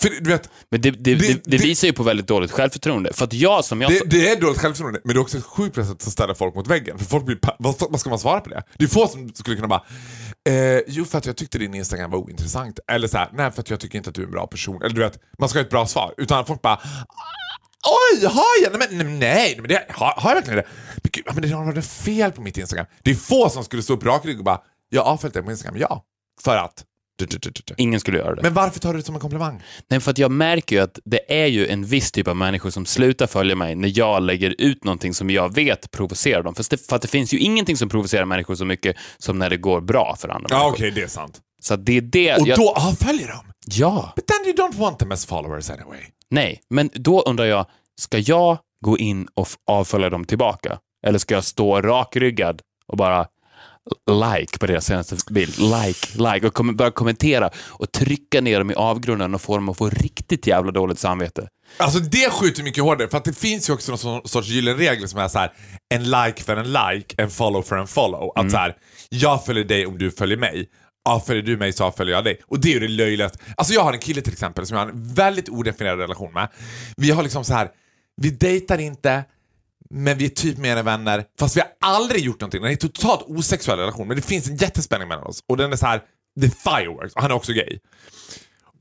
[0.00, 3.12] För du vet, Men det, det, det, Det- visar ju på väldigt dåligt självförtroende.
[3.12, 3.92] För att jag som jag...
[4.06, 6.66] det, är dåligt självförtroende men det är också ett sjukt press att ställa folk mot
[6.66, 6.98] väggen.
[6.98, 8.62] För folk blir, vad, vad ska man svara på det?
[8.78, 9.82] Det är få som skulle kunna bara
[10.48, 12.78] eh, Jo för att jag tyckte din Instagram var ointressant.
[12.92, 14.82] Eller så här, nej för att jag tycker inte att du är en bra person.
[14.82, 16.14] Eller du vet, man ska ha ett bra svar.
[16.16, 16.80] Utan folk bara
[18.12, 18.78] Oj, har jag?
[18.78, 20.66] Nej, men, nej, men det, har, har jag verkligen det?
[21.02, 22.86] Men, gud, men det har varit fel på mitt Instagram.
[23.02, 25.42] Det är få som skulle stå upp rak rygg och bara Jag har avföljt dig
[25.42, 26.04] på Instagram, ja.
[26.44, 26.84] För att...
[27.18, 27.74] Du, du, du, du, du.
[27.76, 28.42] Ingen skulle göra det.
[28.42, 29.62] Men varför tar du det som en komplimang?
[29.90, 32.70] Nej, för att jag märker ju att det är ju en viss typ av människor
[32.70, 36.54] som slutar följa mig när jag lägger ut någonting som jag vet provocerar dem.
[36.54, 39.50] För, det, för att det finns ju ingenting som provocerar människor så mycket som när
[39.50, 40.72] det går bra för andra Ja människor.
[40.76, 41.40] okej, det är sant.
[41.62, 42.34] Så att det är det...
[42.36, 43.52] Och jag, då avföljer de?
[43.66, 44.12] Ja.
[44.16, 46.00] But then you don't want them as followers anyway.
[46.30, 47.66] Nej, men då undrar jag,
[48.00, 50.78] ska jag gå in och avfölja dem tillbaka?
[51.06, 53.26] Eller ska jag stå rakryggad och bara
[54.10, 55.58] like på deras senaste bild?
[55.58, 59.68] Like, like och kom, börja kommentera och trycka ner dem i avgrunden och få dem
[59.68, 61.48] att få riktigt jävla dåligt samvete.
[61.76, 65.08] Alltså det skjuter mycket hårdare för att det finns ju också någon sorts gyllene regel
[65.08, 65.52] som är så här:
[65.94, 68.32] en like för en like, en follow för en follow.
[68.34, 68.76] Att så här,
[69.08, 70.68] jag följer dig om du följer mig.
[71.08, 72.40] Avföljer du mig så avföljer jag dig.
[72.46, 73.38] Och det är ju det löjligaste.
[73.56, 76.48] Alltså jag har en kille till exempel som jag har en väldigt odefinierad relation med.
[76.96, 77.68] Vi har liksom så här,
[78.16, 79.24] vi dejtar inte,
[79.90, 81.24] men vi är typ mer än vänner.
[81.38, 82.62] Fast vi har aldrig gjort någonting.
[82.62, 85.40] Det är en totalt osexuell relation, men det finns en jättespänning mellan oss.
[85.48, 86.02] Och den är så här,
[86.40, 87.14] the fireworks.
[87.14, 87.78] Och han är också gay.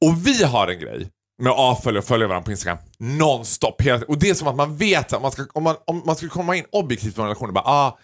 [0.02, 1.10] Och vi har en grej
[1.42, 3.82] med att avfölja och följa varandra på Instagram nonstop.
[3.82, 4.06] Hela.
[4.08, 6.30] Och det är som att man vet att man ska, om, man, om man ska
[6.30, 7.98] komma in objektivt på en relation och bara ah,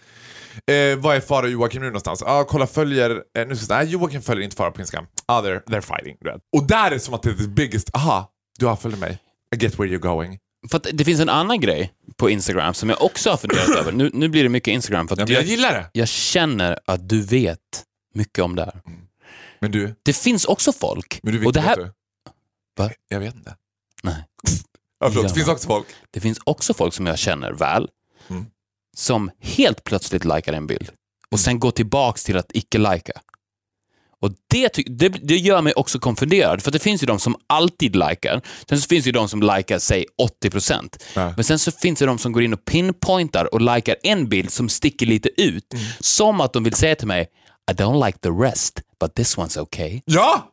[0.72, 2.22] eh, vad är Farao och Joakim nu någonstans?
[2.22, 5.06] Ah, kolla följer, eh, nu ska jag säga, ah, Joakim följer inte Farao på Instagram.
[5.26, 6.16] Ah, they're, they're fighting.
[6.56, 9.18] Och där är det som att det är the biggest, aha, du avföljer mig.
[9.54, 10.38] I get where you're going.
[10.70, 13.92] För att det finns en annan grej på Instagram som jag också har funderat över.
[13.92, 15.90] Nu, nu blir det mycket Instagram för Ja, jag jag, gillar det.
[15.92, 17.58] jag känner att du vet
[18.14, 18.80] mycket om det här.
[19.60, 21.20] Men du, Det finns också folk.
[21.22, 21.92] men du vet, och det här, du?
[22.76, 22.90] Va?
[23.08, 23.56] Jag vet inte.
[24.02, 24.24] Nej.
[25.00, 25.28] Ja, förlåt, Ja.
[25.28, 25.86] det finns också folk.
[26.10, 27.88] Det finns också folk som jag känner väl,
[28.30, 28.46] Mm.
[28.96, 30.90] som helt plötsligt likar en bild
[31.30, 33.12] och sen går tillbaks till att icke-lika.
[34.22, 37.96] Och det, det, det gör mig också konfunderad, för det finns ju de som alltid
[37.96, 38.40] likar.
[38.68, 40.04] Sen så finns det ju de som likar, säg
[40.44, 40.98] 80%.
[41.14, 41.32] Ja.
[41.36, 44.52] Men sen så finns det de som går in och pinpointar och likar en bild
[44.52, 45.74] som sticker lite ut.
[45.74, 45.84] Mm.
[46.00, 47.28] Som att de vill säga till mig,
[47.70, 50.00] I don't like the rest, but this one's okay.
[50.04, 50.48] Ja!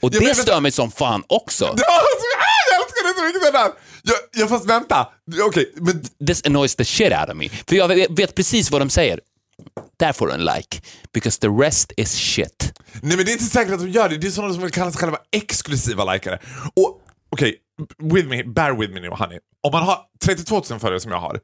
[0.00, 0.42] Och Ja, men det vänta.
[0.42, 1.64] stör mig som fan också.
[1.64, 3.42] Ja, alltså, jag älskar det så mycket!
[3.46, 3.72] Sådär.
[4.02, 5.08] Jag, jag fast vänta.
[5.48, 7.48] Okej, men this annoys the shit out of me.
[7.68, 9.20] För jag vet precis vad de säger.
[9.98, 10.80] Där får du en like.
[11.12, 12.72] Because the rest is shit.
[13.02, 14.16] Nej men det är inte säkert att de gör det.
[14.16, 16.38] Det är sådana som vill kalla sig själva exklusiva likare.
[16.74, 17.56] Och okej,
[17.98, 19.38] with me, bear with me nu honey.
[19.62, 21.40] Om man har 32 000 följare som jag har,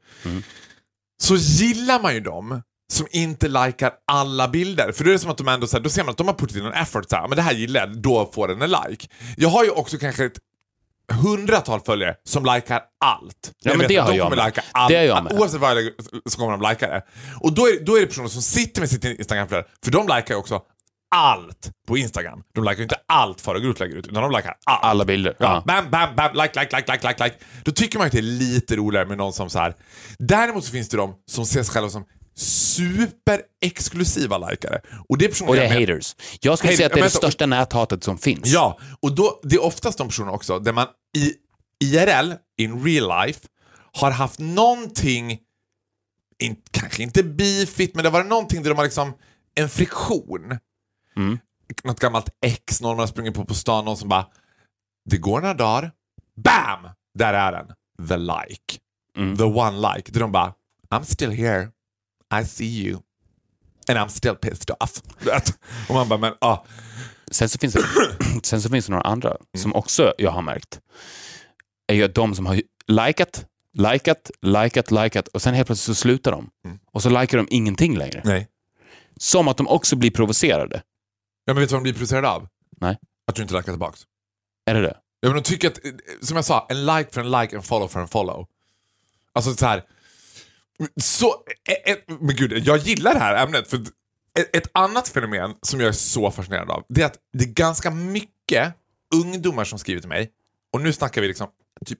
[1.21, 4.91] så gillar man ju dem som inte likar alla bilder.
[4.91, 6.27] För då är det som att de ändå så här, då ser man att de
[6.27, 8.61] har puttit in en effort så här, men det här gillar jag, då får den
[8.61, 9.07] en like.
[9.37, 10.39] Jag har ju också kanske ett
[11.11, 13.51] hundratal följare som likar allt.
[13.63, 14.45] Ja, men vet det har de jag kommer med.
[14.45, 14.89] Lika allt.
[14.89, 15.33] Det jag med.
[15.33, 15.93] Oavsett vad jag lägger
[16.29, 17.01] så kommer de lika det.
[17.39, 20.25] Och då är, då är det personer som sitter med sitt Instagramflöde, för de likar
[20.29, 20.61] ju också
[21.15, 22.43] allt på Instagram.
[22.55, 24.83] De likar ju inte allt Farao Groth lägger ut, utan de likar allt.
[24.83, 25.35] Alla bilder.
[25.39, 25.45] Ja.
[25.45, 25.63] Ja.
[25.65, 27.35] Bam, bam, bam, like, like, like, like, like, like.
[27.63, 29.73] Då tycker man att det är lite roligare med någon som så här.
[30.19, 34.81] Däremot så finns det de som ser sig själva som superexklusiva likare.
[35.09, 36.15] Och det är personer Och det är haters.
[36.41, 38.45] Jag skulle säga att det är det största näthatet som finns.
[38.45, 41.33] Ja, och då, det är oftast de personer också där man i
[41.85, 43.39] IRL, in real life,
[43.93, 45.39] har haft någonting,
[46.39, 49.13] in, kanske inte beefigt, men det var någonting där de har liksom
[49.55, 50.57] en friktion.
[51.15, 51.39] Mm.
[51.83, 54.27] Något gammalt ex, någon man har sprungit på på stan, någon som bara,
[55.09, 55.91] det går några dagar,
[56.35, 56.89] BAM!
[57.13, 57.67] Där är den.
[58.07, 58.79] The like.
[59.17, 59.37] Mm.
[59.37, 60.11] The one like.
[60.11, 60.53] Där de bara,
[60.89, 61.71] I'm still here.
[62.41, 62.99] I see you.
[63.87, 65.01] And I'm still pissed off.
[65.89, 66.57] Och man bara, men ah.
[67.31, 67.81] Sen, så finns det,
[68.43, 69.61] sen så finns det några andra Mm.
[69.61, 70.79] som också jag har märkt.
[71.87, 76.01] Är ju att de som har likat, likat, likat, likat och sen helt plötsligt så
[76.01, 76.49] slutar de.
[76.65, 76.79] Mm.
[76.91, 78.21] Och så likar de ingenting längre.
[78.25, 78.47] Nej.
[79.17, 80.81] Som att de också blir provocerade.
[81.45, 82.47] Ja, men vet du vad de blir provocerade av?
[82.81, 82.97] Nej.
[83.27, 84.01] Att du inte likar tillbaks.
[84.65, 84.97] Är det det?
[85.19, 85.91] Ja, men de tycker att, eh,
[86.21, 88.47] som jag sa, en like för en like, en follow för en follow.
[89.33, 89.83] Alltså så här.
[91.01, 91.27] Så,
[91.69, 93.67] eh, eh, men gud, jag gillar det här ämnet.
[93.67, 93.77] För
[94.39, 97.49] ett, ett annat fenomen som jag är så fascinerad av, det är att det är
[97.49, 98.73] ganska mycket
[99.15, 100.31] ungdomar som skriver till mig,
[100.73, 101.47] och nu snackar vi liksom
[101.85, 101.99] typ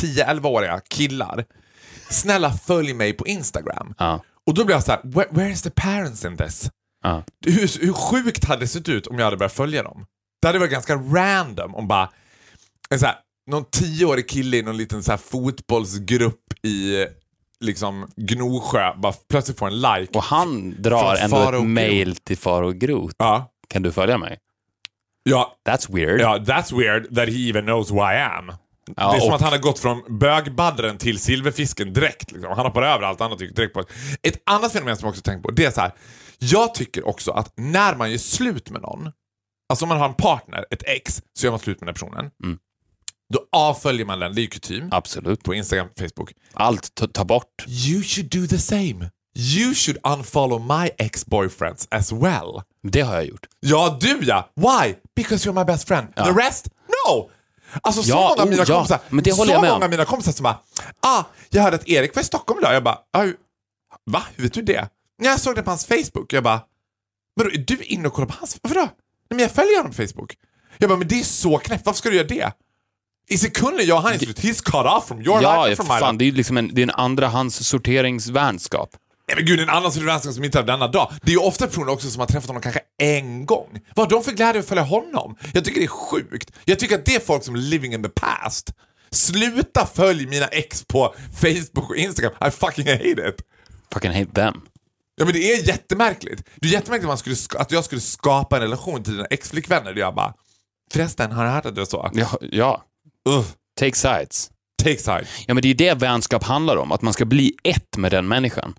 [0.00, 1.44] 10-11-åriga killar.
[2.10, 3.94] Snälla följ mig på Instagram.
[3.98, 4.24] Ja.
[4.46, 6.70] Och då blir jag så här, where, where is the parents in this?
[7.02, 7.24] Ja.
[7.46, 10.06] Hur, hur sjukt hade det sett ut om jag hade börjat följa dem?
[10.42, 12.10] Det hade varit ganska random om bara
[12.90, 13.16] en så här,
[13.50, 17.06] någon tioårig kille i någon liten så här fotbollsgrupp i
[17.64, 20.18] liksom Gnosjö bara plötsligt får en like.
[20.18, 23.14] Och han drar ändå ett mail till Faro Groth.
[23.18, 24.38] Ja, Kan du följa mig?
[25.22, 26.20] ja, That's weird.
[26.20, 28.52] ja, that's weird that he even knows who I am.
[28.96, 32.32] Ja, det är som och- att han har gått från bögbaddaren till silverfisken direkt.
[32.32, 32.52] Liksom.
[32.56, 33.80] Han hoppar över allt annat direkt på.
[34.22, 35.92] Ett annat fenomen som jag också tänkt på, det är så här.
[36.38, 39.12] Jag tycker också att när man gör slut med någon,
[39.68, 42.30] alltså om man har en partner, ett ex, så gör man slut med den personen.
[42.44, 42.58] Mm.
[43.34, 44.88] Då avföljer man den, det är ju kutym.
[44.90, 45.42] Absolut.
[45.42, 46.32] På Instagram, Facebook.
[46.54, 47.64] Allt ta, ta bort.
[47.66, 49.10] You should do the same.
[49.36, 52.62] You should unfollow my ex-boyfriends as well.
[52.82, 53.46] Det har jag gjort.
[53.60, 54.50] Ja, du ja!
[54.56, 54.94] Why?
[55.16, 56.14] Because you're my best friend.
[56.14, 56.68] The rest?
[56.88, 57.30] No!
[57.82, 58.74] Alltså så Ja, många av mina oh, ja.
[58.74, 60.58] kompisar, Men det håller så jag med många av mina kompisar som bara
[61.00, 62.74] ah, jag hörde att Erik var i Stockholm idag.
[62.74, 63.24] Jag bara, ah,
[64.04, 64.22] va?
[64.36, 64.88] Hur vet du det?
[65.18, 66.32] Nej, jag såg det på hans Facebook.
[66.32, 66.60] Jag bara,
[67.34, 68.58] vadå, är du inne och kollar på hans?
[68.62, 68.80] Varför då?
[68.80, 68.90] Nej,
[69.28, 70.36] men jag följer honom på Facebook.
[70.78, 71.86] Jag bara, men det är så knäppt.
[71.86, 72.52] Varför ska du göra det?
[73.28, 75.86] I sekunden jag och han är slut, he's cut off from your Ja, life from
[75.94, 76.18] my fan, life.
[76.18, 78.90] det är ju liksom en, det är en andrahands sorteringsvänskap.
[79.28, 81.12] Nej men gud, en annan surveillans som inte är denna dag.
[81.22, 83.80] Det är ju ofta personer också som har träffat honom kanske en gång.
[83.94, 85.36] Vad har de för glädje att följa honom?
[85.54, 86.50] Jag tycker det är sjukt.
[86.64, 88.70] Jag tycker att det är folk som living in the past.
[89.10, 92.32] Sluta följ mina ex på Facebook och Instagram.
[92.48, 93.34] I fucking hate it.
[93.92, 94.54] Fucking hate them.
[95.16, 96.42] Ja men det är jättemärkligt.
[96.56, 99.24] Det är jättemärkligt att, man skulle, sk- att jag skulle skapa en relation till dina
[99.26, 100.34] exflickvänner där jag bara
[100.92, 102.10] Förresten, har du hört att det är så?
[102.14, 102.84] Ja, ja.
[103.28, 103.44] Ugh,
[103.80, 104.50] take sides.
[104.82, 105.26] take side.
[105.46, 108.10] Ja, men det är ju det vänskap handlar om, att man ska bli ett med
[108.10, 108.74] den människan.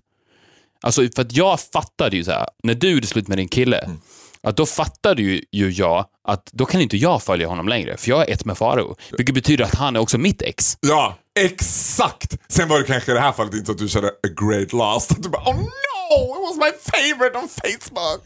[0.82, 3.78] Alltså, för att jag fattade ju så här, när du gjorde slut med din kille,
[3.78, 4.00] Mm.
[4.42, 8.10] att då fattade ju, ju jag att då kan inte jag följa honom längre, för
[8.10, 8.96] jag är ett med Faro.
[9.16, 10.76] Vilket betyder att han är också mitt ex.
[10.80, 12.36] Ja, exakt!
[12.48, 14.72] Sen var det kanske i det här fallet inte så att du kände a great
[14.72, 15.10] loss.
[15.10, 18.22] Att du bara oh no, it was my favorite on Facebook.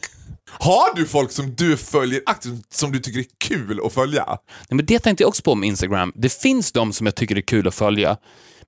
[0.58, 4.24] Har du folk som du följer aktivt som du tycker är kul att följa?
[4.26, 6.12] Nej, men det tänkte jag också på med Instagram.
[6.14, 8.16] Det finns de som jag tycker är kul att följa,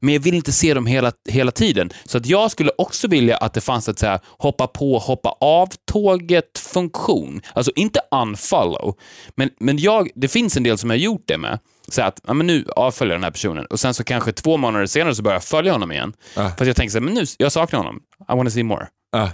[0.01, 1.91] men jag vill inte se dem hela, hela tiden.
[2.05, 5.37] Så att jag skulle också vilja att det fanns ett så här, hoppa på, hoppa
[5.41, 7.41] av-tåget-funktion.
[7.55, 8.95] Alltså inte unfollow,
[9.35, 11.59] men, men jag, det finns en del som jag har gjort det med.
[11.89, 14.57] Så att, ja, men nu avföljer jag den här personen och sen så kanske två
[14.57, 16.13] månader senare så börjar jag följa honom igen.
[16.35, 16.49] Ah.
[16.49, 18.01] För att jag tänker så här, men nu, jag saknar honom.
[18.21, 18.89] I want to see more.
[19.17, 19.29] Ah.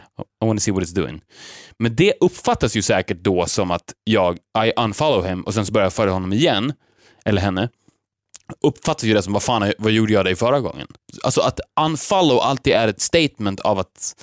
[0.44, 1.20] I want to see what it's doing.
[1.78, 5.72] Men det uppfattas ju säkert då som att jag, I unfollow him och sen så
[5.72, 6.72] börjar jag följa honom igen,
[7.24, 7.68] eller henne.
[8.64, 10.86] Uppfattas ju det som, vad fan, vad gjorde jag dig förra gången?
[11.22, 14.14] Alltså att unfollow alltid är ett statement av att,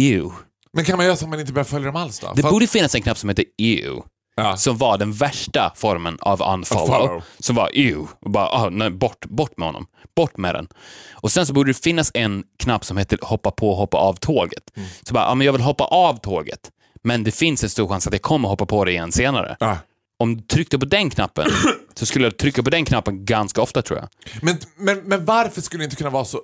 [0.00, 0.30] ew.
[0.72, 2.32] Men kan man göra så att man inte börjar följa dem alls då?
[2.36, 4.02] Det För- borde finnas en knapp som heter ew.
[4.34, 4.56] Ja.
[4.56, 7.02] Som var den värsta formen av unfollow.
[7.02, 7.22] Unfollow.
[7.38, 8.06] Som var ew.
[8.20, 9.86] Och bara, ah, nej, bort, bort med honom.
[10.16, 10.68] Bort med den.
[11.12, 14.76] Och sen så borde det finnas en knapp som heter hoppa på, hoppa av tåget.
[14.76, 14.88] Mm.
[15.02, 16.70] Så bara, ja, men jag vill hoppa av tåget.
[17.04, 19.56] Men det finns en stor chans att jag kommer hoppa på det igen senare.
[19.60, 19.78] Ja.
[20.18, 21.50] Om du tryckte på den knappen
[21.94, 24.08] så skulle jag trycka på den knappen ganska ofta tror jag.
[24.42, 26.40] Men, men, men varför skulle det inte kunna vara så...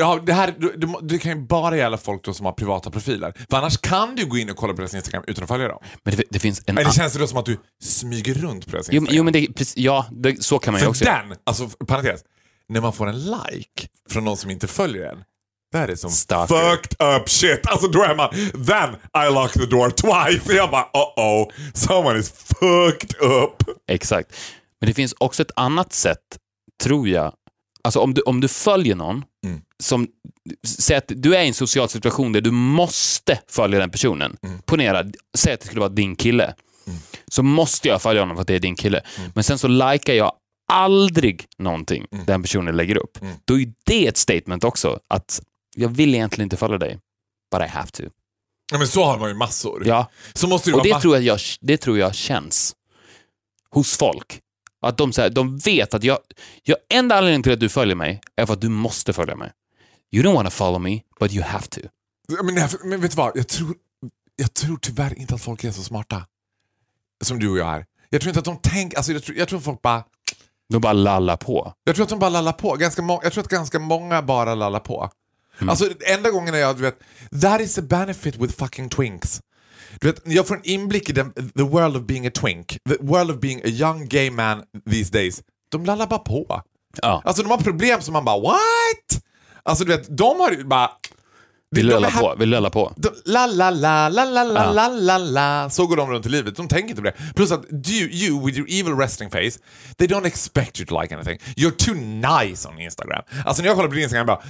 [0.00, 2.90] Ja, det, här, du, du, det kan ju bara gälla folk då som har privata
[2.90, 3.32] profiler.
[3.50, 5.78] För annars kan du gå in och kolla på deras Instagram utan att följa dem.
[6.04, 6.78] Men det, det finns en...
[6.78, 9.04] Eller känns det då som att du smyger runt på deras Jo, Instagram?
[9.04, 12.20] men- jo men det, ja, det, så kan man ju För också den, alltså parentes,
[12.68, 15.24] när man får en like från någon som inte följer en.
[15.72, 16.54] Det här är som Stalker.
[16.70, 17.66] fucked up shit.
[17.66, 18.30] Alltså då är man,
[18.66, 20.52] then I lock the door twice.
[20.56, 23.76] Jag bara uh oh, someone is fucked up.
[23.88, 24.36] Exakt.
[24.80, 26.18] Men det finns också ett annat sätt,
[26.82, 27.32] tror jag.
[27.84, 29.60] Alltså om du, om du följer någon Mm.
[29.80, 30.08] Som...
[30.66, 34.36] Säg att du är i en social situation där du måste följa den personen.
[34.42, 34.62] Mm.
[34.62, 35.04] Ponera,
[35.38, 36.54] säg att det skulle vara din kille.
[37.28, 39.02] Så måste jag följa honom för att det är din kille.
[39.18, 39.30] Mm.
[39.34, 40.32] Men sen så likar jag
[40.72, 43.22] aldrig någonting den personen lägger upp.
[43.22, 43.34] Mm.
[43.44, 45.00] Då är det ett statement också.
[45.08, 45.42] Att
[45.76, 46.98] jag vill egentligen inte följa dig,
[47.52, 48.02] but I have to.
[48.72, 49.82] Ja, men så har man ju massor.
[49.86, 52.74] Ja, Så måste det och det tror, jag, jag, det tror jag känns
[53.70, 54.40] hos folk.
[54.82, 56.18] Att de, så här, de vet att jag,
[56.62, 56.76] jag...
[56.92, 59.52] Enda anledningen till att du följer mig är för att du måste följa mig.
[60.12, 61.80] You don't want to follow me, but you have to.
[62.42, 63.36] men, men vet du vad?
[63.36, 63.74] Jag tror,
[64.36, 66.26] jag tror tyvärr inte att folk är så smarta.
[67.24, 67.86] Som du och jag är.
[68.10, 70.04] Jag tror inte att de tänker, alltså jag tror, jag tror att folk bara,
[70.72, 71.72] De bara lallar på.
[71.84, 72.76] jag tror att de bara lallar på.
[72.76, 75.10] Ganska må, jag tror att ganska många bara lallar på.
[75.68, 76.98] Alltså enda gången när jag, du vet,
[77.42, 79.40] that is a benefit with fucking twinks.
[80.00, 82.66] Du vet, jag får en inblick i den, the world of being a twink.
[82.88, 85.42] The world of being a young gay man these days.
[85.68, 86.62] De lallar bara på.
[87.02, 87.22] Ja.
[87.24, 89.22] Alltså de har problem som man bara what?
[89.62, 90.90] Alltså du vet, de har ju bara
[91.72, 92.34] vi lullar på.
[92.38, 92.92] Vi lullar på.
[92.96, 95.70] De, la, la, la, la, la, la, la, la, la.
[95.70, 96.56] Så går de runt i livet.
[96.56, 97.34] De tänker inte på det.
[97.34, 99.58] Plus att you, you with your evil resting face,
[99.98, 101.38] they don't expect you to like anything.
[101.56, 103.22] You're too nice on Instagram.
[103.46, 104.42] Alltså när jag kollar på din Instagram, jag bara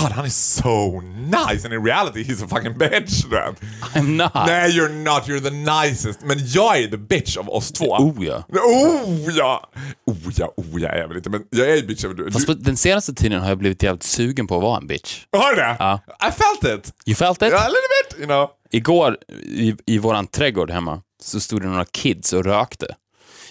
[0.00, 1.66] God, han är so nice.
[1.66, 3.24] And in reality, he's a fucking bitch.
[3.24, 3.60] du vet.
[3.94, 4.34] I'm not.
[4.34, 5.28] Nej, you're not.
[5.28, 6.20] You're the nicest.
[6.22, 7.84] Men jag är the bitch av oss två.
[7.84, 8.42] Oh ja.
[8.52, 9.70] Oh ja!
[10.06, 12.30] Oh ja, oh ja är jag väl inte, men jag är bitch du.
[12.32, 15.24] Fast på den senaste tiden har jag blivit jävligt sugen på att vara en bitch.
[15.36, 15.76] Har du det?
[15.78, 16.00] Ja.
[16.28, 16.92] I felt it!
[17.06, 17.48] You felt it?
[17.48, 18.50] Yeah, a little bit, you know.
[18.70, 22.96] Igår i, i våran trädgård hemma så stod det några kids och rökte.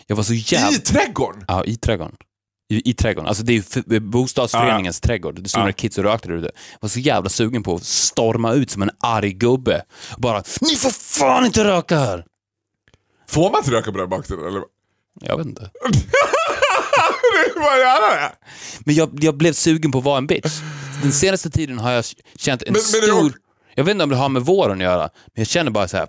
[0.08, 0.78] Jag var så jävla...
[0.78, 1.45] I trädgården!
[1.47, 2.15] Ja, i trädgården.
[2.69, 3.28] I, i trädgården.
[3.28, 5.41] Alltså det är f- bostadsföreningens trädgård.
[5.43, 5.63] Det stod Ja.
[5.63, 6.52] några kids och rökte där ute.
[6.71, 9.84] Jag var så jävla sugen på att storma ut som en arg gubbe.
[10.15, 12.26] Och bara, ni får fan inte röka här!
[13.30, 14.62] Får man inte röka på den baksidan eller?
[15.21, 15.69] Jag vet inte.
[17.45, 18.32] Du får göra det!
[18.86, 20.52] Men jag, jag blev sugen på att vara en bitch.
[21.03, 23.25] Den senaste tiden har jag känt en Men- men det stor...
[23.25, 23.37] också-
[23.75, 25.97] Jag vet inte om det har med våren att göra, men jag känner bara så
[25.97, 26.07] här.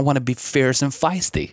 [0.00, 1.48] I wanna be fierce and feisty.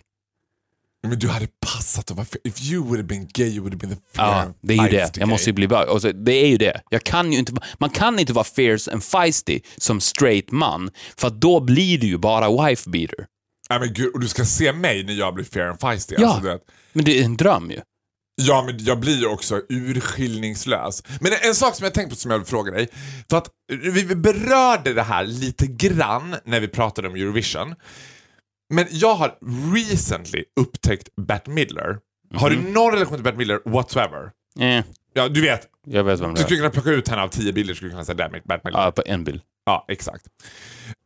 [1.02, 3.86] Men du hade passat att vara If you would have been gay you would have
[3.86, 5.16] been the Ja, fair det är ju det.
[5.16, 5.88] Jag måste ju bli bög.
[5.88, 6.80] Och så, det är ju det.
[6.90, 11.30] Jag kan ju inte, man kan inte vara fierce and feisty som straight man, för
[11.30, 13.26] då blir du ju bara wife beater.
[13.70, 16.14] Nej men gud, och du ska se mig när jag blir fair and feisty.
[16.18, 16.26] Ja.
[16.26, 16.62] Alltså, du vet.
[16.92, 17.80] Men det är en dröm ju.
[18.40, 21.02] Ja, men jag blir också urskiljningslös.
[21.20, 22.88] Men en sak som jag tänkt på som jag vill fråga dig.
[23.30, 23.50] För att
[23.92, 27.74] vi berörde det här lite grann när vi pratade om Eurovision.
[28.74, 29.38] Men jag har
[29.74, 31.98] recently upptäckt Bette Midler.
[32.34, 34.30] Har du någon relation till Bette Midler whatsoever?
[34.60, 35.60] Eh, Ja, du vet.
[35.86, 36.60] jag vet vem Du det skulle är.
[36.60, 38.80] kunna plocka ut henne av tio bilder skulle du kunna säga där Bette Midler.
[38.80, 39.40] Ja, på en bild.
[39.66, 40.24] Ja, exakt.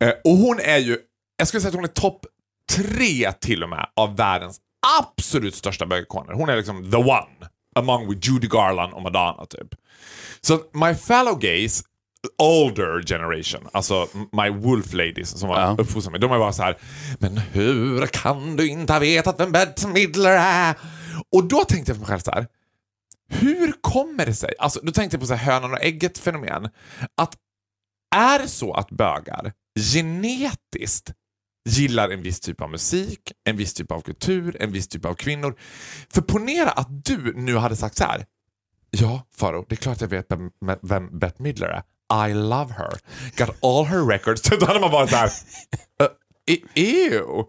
[0.03, 0.97] Eh, och hon är ju,
[1.37, 2.25] jag skulle säga att hon är topp
[2.71, 4.57] tre till och med av världens
[4.99, 6.33] absolut största bögikoner.
[6.33, 9.67] Hon är liksom the one among with Judy Garland och Madonna typ.
[10.41, 11.83] Så att my fellow gays,
[12.37, 15.75] older generation, alltså my wolf ladies som var Ja.
[15.79, 16.77] uppfostrade mig, de är bara så här,
[17.19, 20.75] men hur kan du inte ha vetat vem Bette Midler är?
[21.31, 22.47] Och då tänkte jag för mig själv så här,
[23.29, 24.53] hur kommer det sig?
[24.59, 26.69] Alltså, då tänkte jag på så här hönan och ägget fenomen.
[27.17, 27.35] Att
[28.15, 29.53] är det så att bögar
[29.93, 31.11] genetiskt
[31.65, 35.13] gillar en viss typ av musik, en viss typ av kultur, en viss typ av
[35.13, 35.55] kvinnor.
[36.13, 38.25] För ponera att du nu hade sagt så här.
[38.91, 41.83] Ja, Faro, det är klart jag vet vem, vem Bette Midler är.
[42.29, 42.93] I love her.
[43.37, 44.41] Got all her records.
[44.41, 45.31] Då hade man varit så här.
[46.03, 47.43] Uh, ew.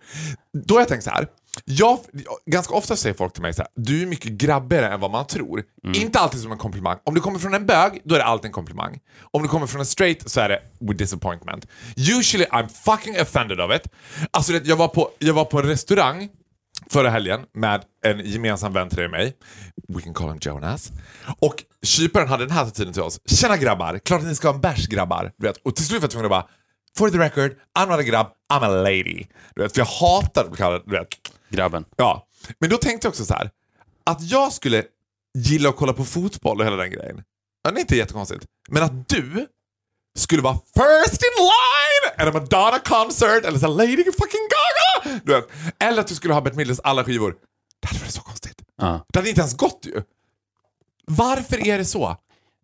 [0.53, 1.29] Då har jag tänkt så här.
[1.64, 1.99] Jag,
[2.47, 5.27] ganska ofta säger folk till mig så här, du är mycket grabbigare än vad man
[5.27, 5.62] tror.
[5.95, 6.99] Inte alltid som en komplimang.
[7.05, 9.01] Om du kommer från en bög, då är det alltid en komplimang.
[9.21, 11.67] Om du kommer från en straight så är det with disappointment.
[11.97, 13.93] Usually I'm fucking offended of it.
[14.31, 16.29] Alltså jag, var på, jag var på en restaurang
[16.90, 19.37] förra helgen med en gemensam vän till mig.
[19.88, 20.93] We can call him Jonas.
[21.40, 23.21] Och kyparen hade den här attityden till oss.
[23.27, 25.33] Tjena grabbar, klart att ni ska ha en bärs grabbar.
[25.37, 25.57] Du vet.
[25.57, 26.47] Och till slut var jag tvungen att bara,
[26.99, 29.27] for the record, I'm not a grabb, I'm a lady.
[29.55, 31.09] Du vet, för jag hatar att bli kallad, du vet.
[31.55, 31.85] Grabben.
[31.97, 32.27] Ja,
[32.59, 33.51] men då tänkte jag också så här.
[34.05, 34.85] Att jag skulle
[35.38, 37.23] gilla att kolla på fotboll och hela den grejen.
[37.62, 38.45] Ja, det är inte jättekonstigt.
[38.69, 39.47] Men att du
[40.19, 45.21] skulle vara first in line at a Madonna concert eller så Lady fucking Gaga!
[45.25, 45.49] Du vet.
[45.81, 47.35] Eller att du skulle ha Bette Midlers alla skivor.
[47.81, 48.62] Det hade varit så konstigt.
[48.77, 49.05] Ja.
[49.12, 50.03] Det hade inte ens gått ju.
[51.07, 52.17] Varför är det så?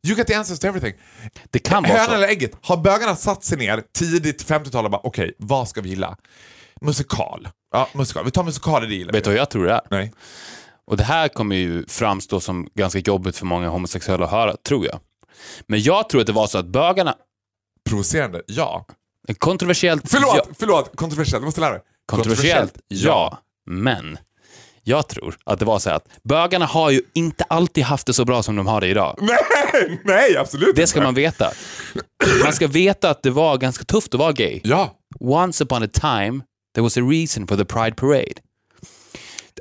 [0.06, 0.94] You get the answers to everything.
[1.50, 2.12] Det kan vara Hönan så.
[2.14, 2.52] eller ägget?
[2.62, 6.16] Har bögarna satt sig ner tidigt 50-tal och bara okej, vad ska vi gilla?
[6.80, 7.48] Musikal.
[7.72, 8.24] Ja, musikal.
[8.24, 9.12] Vi tar musikal, det gillar.
[9.12, 9.80] Vet du vad jag tror det är?
[9.90, 10.12] Nej.
[10.86, 14.86] Och det här kommer ju framstå som ganska jobbigt för många homosexuella att höra, tror
[14.86, 15.00] jag.
[15.66, 17.14] Men jag tror att det var så att bögarna,
[17.88, 18.42] Provocerande?
[18.46, 18.86] Ja.
[19.38, 20.96] kontroversiellt, Förlåt, ja, förlåt.
[20.96, 21.42] Kontroversiellt.
[21.42, 21.82] Du måste lära dig.
[22.06, 24.18] kontroversiellt, ja, men
[24.82, 28.12] jag tror att det var så här att bögarna har ju inte alltid haft det
[28.12, 29.18] så bra som de har det idag.
[29.20, 31.04] Nej, nej, absolut Det ska inte.
[31.04, 31.50] man veta.
[32.44, 34.60] Man ska veta att det var ganska tufft att vara gay.
[34.64, 34.96] Ja.
[35.20, 36.40] Once upon a time,
[36.74, 38.34] there was a reason for the Pride Parade.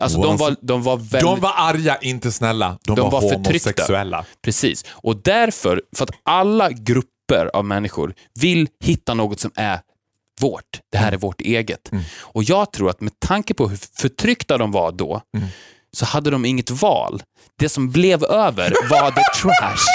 [0.01, 1.21] Alltså de var, de var väldigt...
[1.21, 2.77] De var arga, inte snälla.
[2.85, 3.49] De, De var, var förtryckta.
[3.69, 4.25] homosexuella.
[4.41, 4.85] Precis.
[4.91, 9.79] Och därför, för att alla grupper av människor vill hitta något som är
[10.41, 10.63] vårt.
[10.91, 11.91] Det här är vårt eget.
[12.19, 15.21] Och jag tror att med tanke på hur förtryckta de var då,
[15.93, 17.23] så hade de inget val.
[17.59, 19.85] Det som blev över var the trash.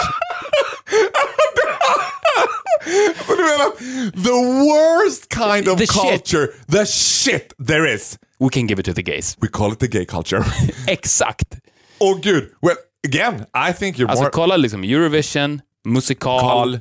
[3.26, 3.70] Så du menar
[4.12, 4.38] the
[4.70, 6.02] worst kind of The shit.
[6.02, 8.18] culture, the shit there is.
[8.40, 9.36] We can give it to the gays.
[9.40, 10.44] We call it the gay culture.
[10.86, 11.56] Exakt.
[12.00, 12.50] Åh gud.
[12.62, 14.30] Well, again, I think you're Alltså more...
[14.30, 16.80] kolla liksom Eurovision, musikal, Kal.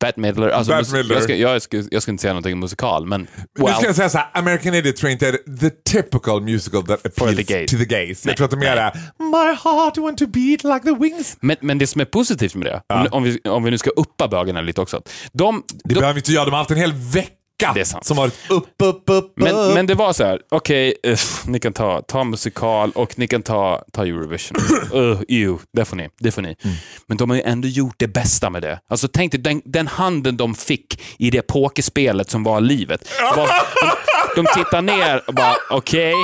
[0.00, 0.48] Bette Midler.
[0.48, 1.14] Alltså, Bette Midler.
[1.14, 3.26] Jag, ska, jag, ska, jag ska inte säga någonting musikal, men
[3.58, 7.36] well, ska jag säga såhär, American Idiot tror inte är the typical musical that appeals
[7.36, 7.70] the gays.
[7.70, 8.24] to the gays.
[8.24, 11.36] Nej, jag tror att det är My heart want to beat like the wings.
[11.40, 13.90] men, men det som är positivt med det, om, om, vi, om vi nu ska
[13.90, 15.02] uppa bögarna lite också.
[15.32, 17.30] De, Det de, behöver inte jag, de har haft en hel vecka
[17.74, 18.04] Det är sant.
[18.04, 19.74] som varit upp, upp, upp, men, upp.
[19.74, 23.42] men det var så här, okej, uff, ni kan ta, ta musikal och ni kan
[23.42, 24.56] ta, ta Eurovision.
[24.94, 26.08] uh, ew, det får ni.
[26.20, 26.56] Det får ni.
[26.64, 26.76] Mm.
[27.06, 28.80] Men de har ju ändå gjort det bästa med det.
[28.88, 33.08] Alltså tänk dig den, den handen de fick i det pokerspelet som var livet.
[33.36, 36.14] Var, de, de tittar ner och bara, okej,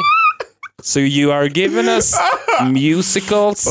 [0.83, 2.15] so you are giving us
[2.63, 3.67] musicals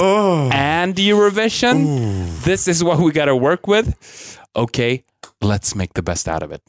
[0.51, 2.41] and Eurovision?
[2.43, 3.87] This is what we gotta work with?
[4.55, 5.03] Okay,
[5.43, 6.61] let's make the best out of it.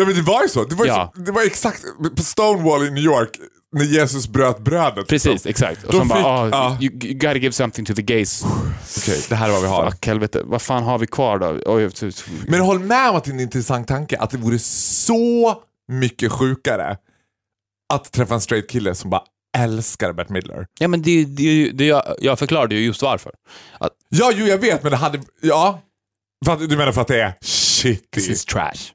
[0.00, 0.64] Ja, men det var ju så.
[0.64, 1.12] Det var, Ja.
[1.16, 1.82] så, det var exakt
[2.16, 3.30] på Stonewall i New York
[3.76, 5.08] när Jesus bröt brödet.
[5.08, 5.50] Precis, liksom.
[5.50, 5.84] exakt.
[5.84, 8.44] Och De så bara, fick- ah, you, you gotta give something to the gays.
[8.98, 9.90] Okej, det här är vad vi har.
[9.90, 10.42] Fuck, helvete.
[10.44, 11.60] Vad fan har vi kvar då?
[11.66, 11.90] Oj,
[12.48, 15.62] Men håll med om att det är en intressant tanke, att det vore så
[15.92, 16.96] mycket sjukare
[17.94, 19.22] att träffa en straight kille som bara
[19.58, 20.66] älskar Bette Midler.
[20.80, 23.32] ja, men det, det, det, jag, jag förklarade ju just varför.
[23.80, 25.20] Att Ja, jo jag vet, men det hade...
[25.40, 25.80] Ja.
[26.68, 28.32] Du menar för att det är this shitty?
[28.32, 28.92] is trash.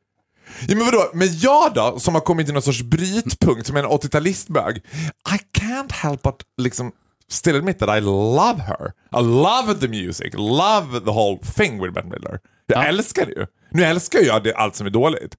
[0.68, 1.10] Ja, men vadå?
[1.14, 4.78] Men jag då, som har kommit till någon sorts brytpunkt som en 80-talistbög.
[4.78, 6.91] I can't help but liksom
[7.32, 8.88] still admit that I love her.
[9.22, 12.39] I love the music, love the whole thing with Bette Midler.
[12.66, 12.88] Jag Ja.
[12.88, 13.45] älskar det ju.
[13.72, 15.36] Nu älskar jag det, allt som är dåligt.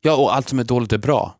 [0.00, 1.36] Ja, och allt som är dåligt är bra.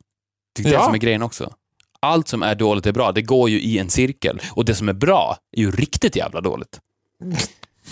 [0.56, 0.84] Det är det Ja.
[0.84, 1.52] som är grejen också.
[2.00, 3.12] Allt som är dåligt är bra.
[3.12, 4.40] Det går ju i en cirkel.
[4.52, 6.80] Och det som är bra är ju riktigt jävla dåligt.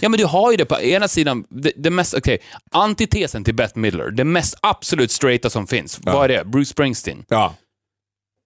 [0.01, 2.39] Ja, men du har ju det på ena sidan, det, det mest, okej,
[2.71, 6.01] antitesen till Bette Midler, det mest absolut straighta som finns.
[6.03, 6.45] Vad är det?
[6.45, 7.25] Bruce Springsteen.
[7.29, 7.55] Ja.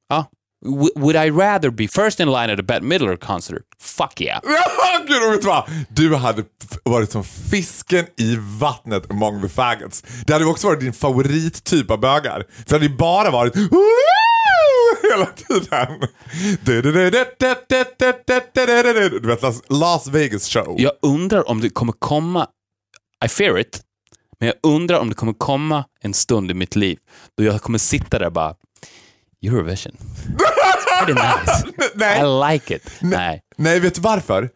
[0.09, 0.31] Ja.
[0.67, 3.63] W- would I rather be first in line at a Bette Midler concert?
[3.81, 4.41] Fuck yeah.
[5.09, 5.65] Gud, vet du vad?
[5.89, 6.45] Du hade
[6.85, 10.03] varit som fisken i vattnet among the faggots.
[10.27, 12.45] Det hade också varit din favorittyp av bögar.
[12.57, 13.55] För det hade ju bara varit!
[15.13, 16.09] Hela tiden.
[19.23, 20.75] Du vet Las- Vegas show.
[20.79, 22.47] Jag undrar om det kommer komma,
[23.25, 23.81] I fear it,
[24.41, 26.99] men jag undrar om det kommer komma en stund i mitt liv
[27.39, 28.55] då jag kommer sitta där och bara,
[29.43, 29.93] Eurovision.
[29.93, 31.65] It's pretty nice.
[31.95, 32.21] Nej.
[32.21, 32.91] I like it.
[33.01, 33.41] Nej.
[33.57, 34.51] Nej, vet du varför?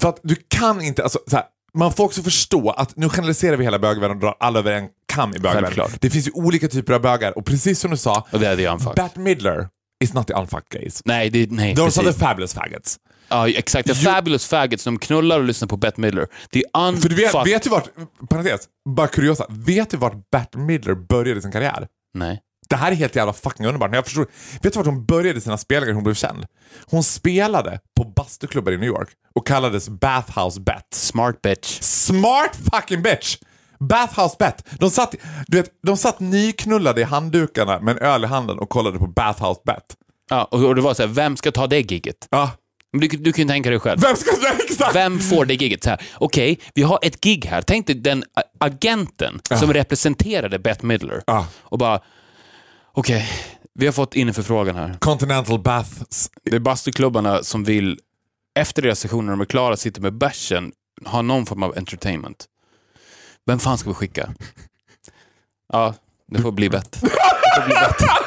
[0.00, 1.44] För att du kan inte, alltså, så här,
[1.78, 4.88] man får också förstå att nu generaliserar vi hela bögvärlden och drar alla över en
[5.06, 5.70] kam i bögvärlden.
[6.00, 9.02] Det finns ju olika typer av bögar och precis som du sa, Och det.
[9.02, 9.68] Bette Midler
[10.04, 11.00] is not the unfucked gays.
[11.04, 12.20] Nej, det, nej Those are precis.
[12.20, 12.96] the fabulous faggots.
[13.28, 13.88] Ja, exakt.
[13.88, 16.26] The fabulous faggots som knullar och lyssnar på Bette Midler.
[16.50, 17.52] Det är För du vet, unfucked.
[17.52, 17.88] vet du vart,
[18.30, 21.86] parentes, bara kuriosa, vet du vart Bette Midler började sin karriär?
[22.14, 22.40] Nej.
[22.68, 23.94] Det här är helt jävla fucking underbart.
[23.94, 24.26] Jag förstår,
[24.62, 26.46] vet du vart hon började sina spelningar hon blev känd?
[26.86, 30.86] Hon spelade på bastuklubbar i New York och kallades Bathhouse Bet.
[30.94, 31.78] Smart bitch.
[31.80, 33.36] Smart fucking bitch!
[33.88, 34.64] Bathhouse Bet.
[34.80, 35.14] De satt,
[35.46, 39.06] du vet, de satt nyknullade i handdukarna med en öl i handen och kollade på
[39.06, 39.96] Bathhouse Bet.
[40.30, 42.28] Ja, och och det var så här, vem ska ta det gigget?
[42.30, 42.50] Ja.
[42.92, 44.00] Du, du kan ju tänka dig själv.
[44.00, 44.30] Vem ska
[44.68, 44.94] exakt?
[44.94, 45.86] Vem får det giget?
[46.14, 47.62] Okej, vi har ett gig här.
[47.62, 48.24] Tänk dig den
[48.60, 51.22] agenten som representerade Bette Midler.
[51.26, 51.46] Ja.
[51.60, 52.00] Och bara,
[52.92, 53.28] okej,
[53.74, 54.96] vi har fått in en förfrågan här.
[54.98, 56.30] Continental Baths.
[56.44, 57.98] Det är bastuklubbarna som vill,
[58.58, 60.72] efter deras sessioner när de är klara, sitter med bärsen,
[61.06, 62.46] ha någon form av entertainment.
[63.46, 64.34] Vem fan ska vi skicka?
[65.72, 65.94] Ja,
[66.26, 66.98] det får bli Bette.
[67.00, 67.08] Det
[67.56, 68.08] får bli Bette.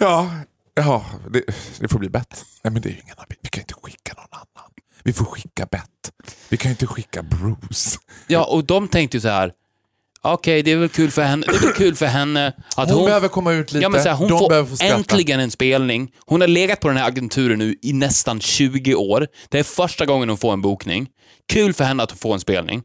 [0.00, 0.30] Ja,
[0.74, 1.42] ja det,
[1.80, 2.44] det får bli bett.
[2.62, 3.16] Nej men det är ingen.
[3.42, 4.70] Vi kan inte skicka någon annan.
[5.02, 6.10] Vi får skicka bett.
[6.48, 7.98] Vi kan inte skicka Bruce.
[8.26, 9.52] Ja, och de tänkte ju så här,
[10.22, 12.98] okej, det är väl kul för henne, det är väl kul för henne att Hon,
[12.98, 13.82] hon, behöver komma ut lite.
[13.82, 14.94] Ja, men så här, hon De får få skratta.
[14.94, 16.10] äntligen en spelning.
[16.26, 19.26] Hon har legat på den här agenturen nu i nästan 20 år.
[19.48, 21.06] Det är första gången hon får en bokning.
[21.52, 22.82] Kul för henne att få en spelning.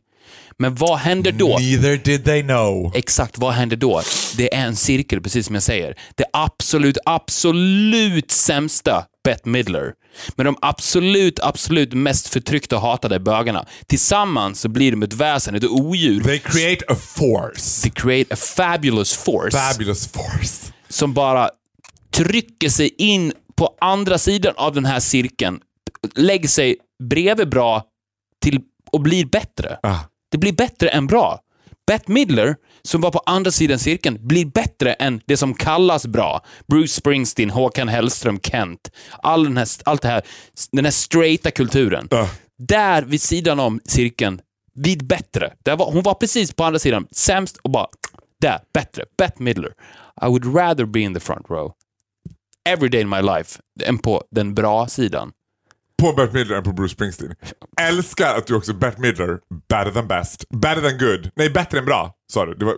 [0.60, 1.58] Men vad händer då?
[1.60, 2.92] Neither did they know.
[2.96, 4.02] Exakt, vad händer då?
[4.38, 5.96] Det är en cirkel, precis som jag säger.
[6.16, 9.94] Det absolut, absolut sämsta Bette Midler
[10.36, 13.66] med de absolut, absolut mest förtryckta och hatade bögarna.
[13.88, 16.24] Tillsammans så blir de ett väsen, ett odjur.
[16.24, 17.82] They create a force.
[17.82, 20.74] They create a fabulous force Fabulous force.
[20.90, 21.50] som bara
[22.12, 25.60] trycker sig in på andra sidan av den här cirkeln,
[26.16, 26.76] lägger sig
[27.10, 27.84] bredvid bra
[28.42, 28.60] till
[28.92, 29.80] och blir bättre.
[29.84, 30.00] Ah.
[30.36, 31.40] Det blir bättre än bra.
[31.88, 36.46] Bette Midler, som var på andra sidan cirkeln, blir bättre än det som kallas bra.
[36.68, 38.92] Bruce Springsteen, Håkan Hellström, Kent.
[39.24, 40.22] All den här, allt det här,
[40.72, 42.08] den här straighta kulturen.
[42.12, 42.28] Ah.
[42.58, 44.42] Där vid sidan om cirkeln,
[44.74, 45.54] vid bättre.
[45.66, 47.88] Där var, hon var precis på andra sidan, sämst och bara
[48.42, 49.04] där, bättre.
[49.18, 49.72] Bette Midler.
[50.22, 51.72] I would rather be in the front row
[52.66, 55.32] every day in my life än på den bra sidan.
[56.12, 57.36] På Bert Midler än på Bruce Springsteen.
[57.82, 59.40] Älskar att du också Bert Midler,
[59.70, 60.50] better than best.
[60.50, 61.30] Better than good.
[61.36, 62.54] Nej, bättre än bra sa du.
[62.54, 62.76] Det var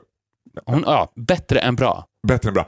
[0.66, 2.06] Hon, ja, bättre än bra.
[2.28, 2.68] bättre än bra.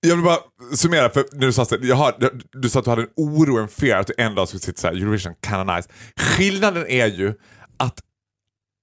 [0.00, 0.38] Jag vill bara
[0.76, 2.14] summera, för när du sa, så jag har,
[2.52, 4.80] du sa att du hade en oro, en fear att du en dag skulle sitta
[4.80, 5.88] såhär, Eurovision, kinda nice.
[6.16, 7.34] Skillnaden är ju
[7.76, 8.00] att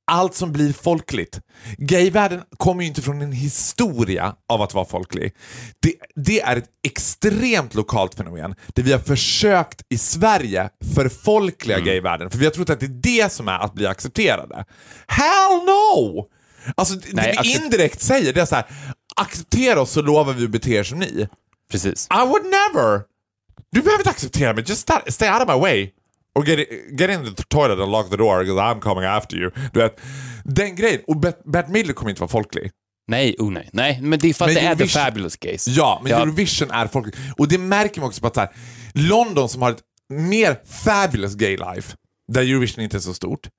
[0.08, 1.40] allt som blir folkligt.
[1.78, 5.36] Gayvärlden kommer ju inte från en historia av att vara folklig.
[5.80, 12.30] Det, det är ett extremt lokalt fenomen där vi har försökt i Sverige förfolkliga gayvärlden.
[12.30, 14.66] För vi har trott att det är det som är att bli accepterade.
[15.08, 16.26] Hell no!
[16.76, 18.66] Alltså det Nej, vi accep- indirekt säger det är så här,
[19.16, 21.28] acceptera oss så lovar vi att bete er som ni.
[21.72, 22.08] Precis.
[22.12, 23.02] I would never!
[23.72, 25.90] Du behöver inte acceptera mig, just stay out of my way.
[26.40, 26.70] Or get,
[27.00, 29.52] get in the toilet and lock the door because I'm coming after you.
[29.74, 30.00] Du vet,
[30.44, 31.02] den grejen.
[31.08, 32.72] Och Bert, Bert Midler kommer inte vara folklig.
[33.08, 33.70] Nej, oh nej.
[33.74, 35.72] Nej, men det är för att Men det är the fabulous case.
[35.72, 36.22] Ja, men Ja.
[36.22, 37.16] Eurovision är folklig.
[37.38, 38.50] Och det märker man också på att så här,
[38.94, 41.96] London som har ett mer fabulous gay life,
[42.32, 43.50] där Eurovision inte är så stort.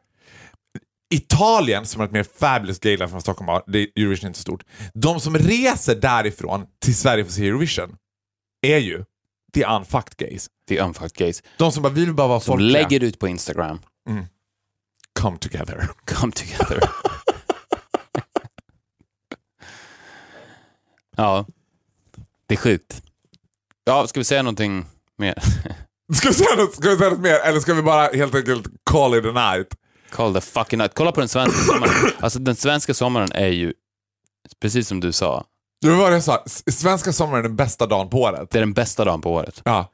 [1.14, 4.38] Italien som har ett mer fabulous gay life än Stockholm har, där Eurovision inte är
[4.38, 4.64] så stort.
[4.94, 7.96] De som reser därifrån till Sverige för att se Eurovision
[8.66, 9.04] är ju
[9.56, 10.48] the unfucked gays.
[10.68, 11.42] The unfucked gays.
[11.56, 12.72] De som bara vill bara vara Som folkliga.
[12.72, 13.80] lägger ut på Instagram.
[15.20, 15.88] Come together.
[16.04, 16.80] Come together.
[21.16, 21.46] ja,
[22.46, 23.02] det är sjukt.
[23.84, 24.86] Ja, ska vi säga någonting
[25.18, 25.34] mer?
[26.14, 28.66] Ska vi säga något, ska vi säga något mer eller ska vi bara helt enkelt
[28.84, 29.66] call it a night?
[30.10, 30.94] Call the fucking night.
[30.94, 32.12] Kolla på den svenska sommaren.
[32.20, 33.72] Alltså den svenska sommaren är ju,
[34.60, 35.44] precis som du sa,
[35.80, 38.48] Det var vad jag sa, svenska sommaren är den bästa dagen på året.
[38.50, 39.60] det är den bästa dagen på året.
[39.64, 39.90] Ja.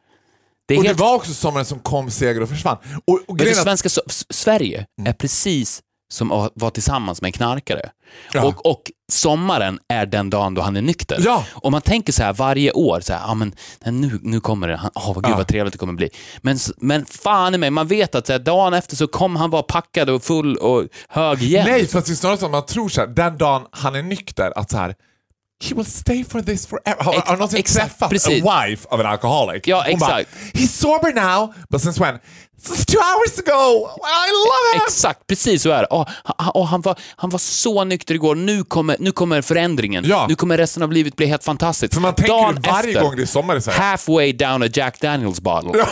[0.69, 2.77] Det är Och det helt var också sommaren som kom, seger och försvann.
[3.05, 3.89] Och, och det grejen att- svenska,
[4.31, 7.91] Sverige är precis som att vara tillsammans med en knarkare.
[8.33, 8.45] Ja.
[8.45, 11.17] Och, och sommaren är den dagen då han är nykter.
[11.25, 11.45] Ja.
[11.53, 13.55] Och man tänker så här varje år, så här, ah, men,
[13.85, 15.37] nu, nu kommer det, han- vad gud Ja.
[15.37, 16.11] vad trevligt det kommer bli.
[16.43, 19.51] Men, men fan i mig, man vet att så här, dagen efter så kommer han
[19.51, 21.67] vara packad och full och hög igen.
[21.69, 23.95] Nej, för att det är snarare så att man tror så här, den dagen han
[23.95, 24.95] är nykter, att så här,
[25.69, 27.03] he will stay for this forever.
[27.05, 28.45] Har, Ex- har någonsin exakt, träffat precis.
[28.45, 29.67] a wife of an alcoholic?
[29.67, 30.55] Ja, Hon bara, exakt.
[30.55, 32.19] He's sober now, but since when?
[32.63, 33.89] Since two hours ago!
[34.05, 34.83] I love him!
[34.87, 35.87] Exakt, precis så är det.
[35.91, 40.05] Han, åh, han, var, han var så nykter igår, nu kommer, nu kommer förändringen.
[40.05, 40.27] Ja.
[40.29, 41.95] Nu kommer resten av livet bli helt fantastiskt.
[41.95, 43.61] För man tänker Dagen det varje efter, gång det är sommar.
[43.61, 43.79] Så här.
[43.91, 45.85] halfway down a Jack Daniels bottle.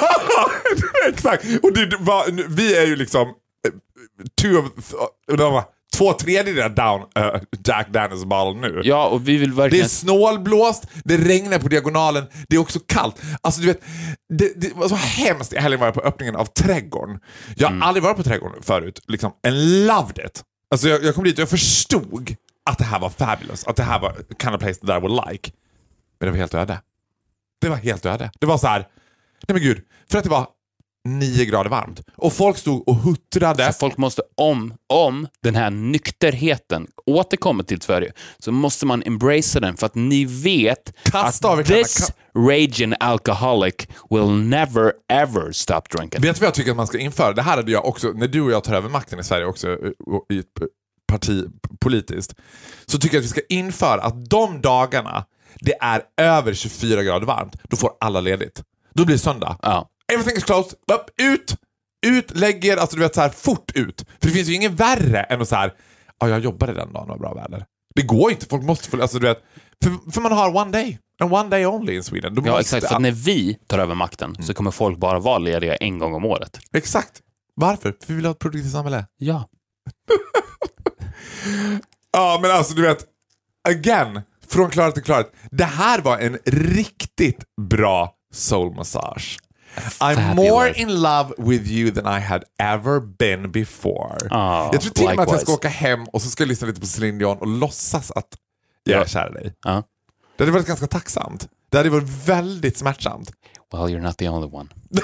[1.09, 1.45] Exakt!
[1.63, 3.35] Och det, var, vi är ju liksom eh,
[4.43, 4.65] two of,
[6.01, 8.81] två tredjedelar down uh, Jack Daniels bottle nu.
[8.85, 9.85] Ja, och vi vill Det verkligen...
[9.85, 13.23] är snålblåst, det regnar på diagonalen, det är också kallt.
[13.41, 13.81] Alltså du vet,
[14.29, 15.53] det, det var så hemskt.
[15.53, 17.19] I helgen var jag på öppningen av Trädgården.
[17.57, 19.01] Jag har aldrig varit på Trädgården förut.
[19.09, 20.43] Liksom, and loved it.
[20.71, 22.35] Alltså jag, jag kom dit och jag förstod
[22.71, 23.67] att det här var fabulous.
[23.67, 25.53] Att det här var kind of place that I would like.
[26.21, 26.81] Men det var helt öde.
[27.61, 28.31] Det var helt öde.
[28.41, 28.79] Det var så här,
[29.49, 29.81] nej men gud,
[30.11, 30.47] för att det var
[31.05, 32.01] nio grader varmt.
[32.17, 33.73] Och folk stod och huttrade.
[33.73, 39.61] Så folk måste, om, om den här nykterheten återkommer till Sverige, så måste man embracea
[39.61, 43.75] den för att ni vet Kasta att this raging alcoholic
[44.11, 46.23] will never ever stop drinking.
[46.23, 47.33] Vet du vad jag tycker att man ska införa?
[47.33, 49.69] Det här hade jag också, när du och jag tar över makten i Sverige också,
[49.69, 49.77] eh,
[50.31, 50.47] i ett
[51.09, 51.45] parti
[51.81, 52.35] politiskt,
[52.87, 55.25] så tycker jag att vi ska införa att de dagarna
[55.61, 58.63] det är över 24 grader varmt, då får alla ledigt.
[58.95, 59.59] Då blir det söndag.
[59.63, 59.90] Ja.
[60.13, 60.73] Everything is closed.
[60.93, 61.57] Upp, ut!
[62.07, 64.05] Ut, lägg er, alltså du vet så här fort ut.
[64.21, 65.73] För det finns ju ingen värre än att så här,
[66.21, 67.65] ja jag jobbade den dagen, det var bra väder.
[67.95, 69.43] Det går inte, folk måste få, alltså du vet,
[69.85, 70.99] för, för man har one day.
[71.23, 72.35] And one day only in Sweden.
[72.35, 72.87] Då Ja, exakt.
[72.87, 76.15] För att när vi tar över makten så kommer folk bara vara lediga en gång
[76.15, 76.59] om året.
[76.73, 77.21] Exakt.
[77.55, 77.91] Varför?
[78.01, 79.07] För vi vill ha ett produktivt samhälle.
[79.17, 79.49] Ja.
[82.13, 83.05] Ja, men alltså du vet,
[83.69, 85.33] again, från klarhet till klarhet.
[85.51, 89.39] Det här var en riktigt bra soul massage.
[90.01, 94.19] I'm more in love with you than I had ever been before.
[94.31, 96.49] Ah, jag tror till och med att jag ska åka hem och så ska jag
[96.49, 98.27] lyssna lite på Celine Dion och låtsas att
[98.85, 99.03] jag Ja.
[99.05, 99.55] är kär i dig.
[99.65, 99.83] Ja.
[100.37, 101.49] Det hade varit ganska tacksamt.
[101.71, 103.33] Det hade varit väldigt smärtsamt.
[103.73, 104.69] Well, you're not the only one.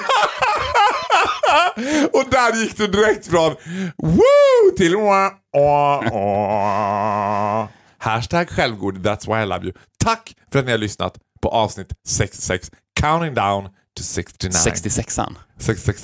[2.13, 3.55] Och där gick du direkt från
[3.97, 7.67] woo till wah, wah, wah.
[7.97, 9.73] Hashtag självgod, that's why I love you.
[10.03, 14.51] Tack för att ni har lyssnat på avsnitt 66, counting down to 69.
[14.51, 15.35] 66an.
[15.59, 16.03] 66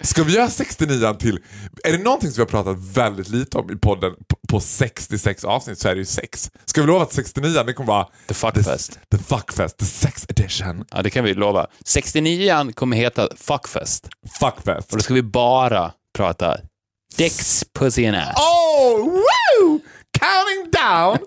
[0.00, 1.38] Ska vi göra 69 till?
[1.84, 5.44] Är det någonting som vi har pratat väldigt lite om i podden på- på 66
[5.44, 6.50] avsnitt så är det ju sex.
[6.64, 8.98] Ska vi lova att 69 det kommer vara The Fuckfest.
[9.10, 10.84] The, the Fuckfest, the sex edition.
[10.90, 11.66] Ja, det kan vi lova.
[11.84, 14.08] 69an kommer heta Fuckfest.
[14.40, 14.90] Fuckfest.
[14.92, 16.56] Och då ska vi bara prata
[17.16, 18.34] dicks, pussy and ass.
[18.36, 19.80] Oh, woo!
[20.18, 21.18] Counting down!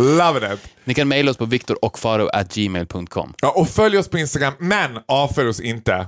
[0.00, 0.60] Loving it.
[0.84, 3.34] Ni kan mejla oss på viktorochfaro.gmail.com.
[3.42, 6.06] Ja, och följ oss på Instagram, men avfölj oss inte.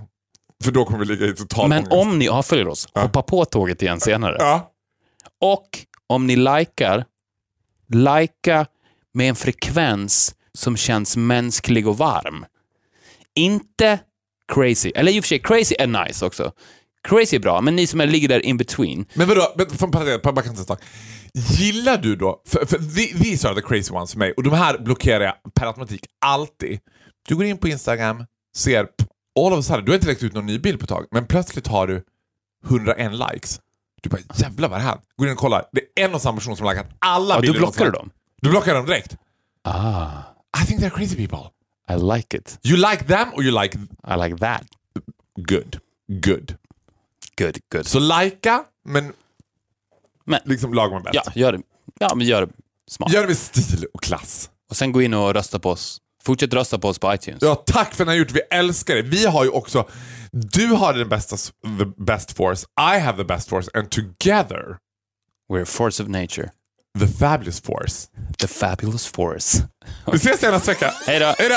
[0.64, 1.93] För då kommer vi ligga i total Men ångest.
[1.93, 4.36] om ni avföljer oss, hoppa på tåget igen senare.
[4.38, 4.72] Ja.
[5.40, 5.68] Och
[6.07, 7.05] om ni likar,
[7.88, 8.66] lika
[9.14, 12.45] med en frekvens som känns mänsklig och varm.
[13.34, 13.99] Inte
[14.53, 14.93] crazy.
[14.95, 16.53] Eller i och för sig, crazy är nice också.
[17.09, 19.07] Crazy är bra, men ni som är, ligger där in between.
[19.14, 20.80] Men vadå, bara- kan sak.
[21.35, 24.53] Gillar du då, för, för the- these are the crazy ones för mig, och de
[24.53, 26.80] här blockerar jag per automatik alltid.
[27.28, 28.24] Du går in på Instagram,
[28.57, 28.78] ser,
[29.41, 31.07] all of a sudden, du har inte lagt ut någon ny bild på ett tag,
[31.11, 32.05] men plötsligt har du
[32.66, 33.61] 101 likes.
[34.03, 34.99] Du bara jävlar vad är det här?
[35.16, 37.41] Går in och kollar, det är en och samma person som har likat alla Ja,
[37.41, 37.53] bilder.
[37.55, 38.11] du blockar dem?
[38.43, 39.16] Du blockar dem direkt.
[39.64, 40.09] Ah,
[40.62, 41.51] I think they're crazy people.
[41.89, 42.59] I like it.
[42.64, 43.78] You like them or you like
[44.09, 44.62] I like that.
[45.37, 45.78] good.
[46.09, 46.55] Good.
[47.39, 47.87] Good, good.
[47.87, 49.12] Så likea, men,
[50.27, 51.14] Men- liksom lagom bäst.
[51.14, 51.61] Ja, gör det.
[52.01, 52.53] Ja, men gör det
[52.91, 53.12] smart.
[53.12, 54.51] Gör det med stil och klass.
[54.70, 55.99] Och sen gå in och rösta på oss.
[56.25, 57.43] Fortsätt rösta på oss på iTunes.
[57.43, 58.31] Ja, tack för att ni har gjort.
[58.33, 59.03] Vi älskar det.
[59.03, 59.89] Vi har ju också...
[60.33, 61.37] Du har den bästa,
[61.79, 62.66] the best force.
[62.97, 63.70] I have the best force.
[63.75, 64.77] And together,
[65.53, 66.51] We're a force of nature.
[66.99, 68.09] the fabulous force.
[68.39, 69.62] The fabulous force.
[70.12, 70.95] Vi ses igen nästa vecka.
[71.07, 71.35] Hej då!
[71.39, 71.57] Hej då!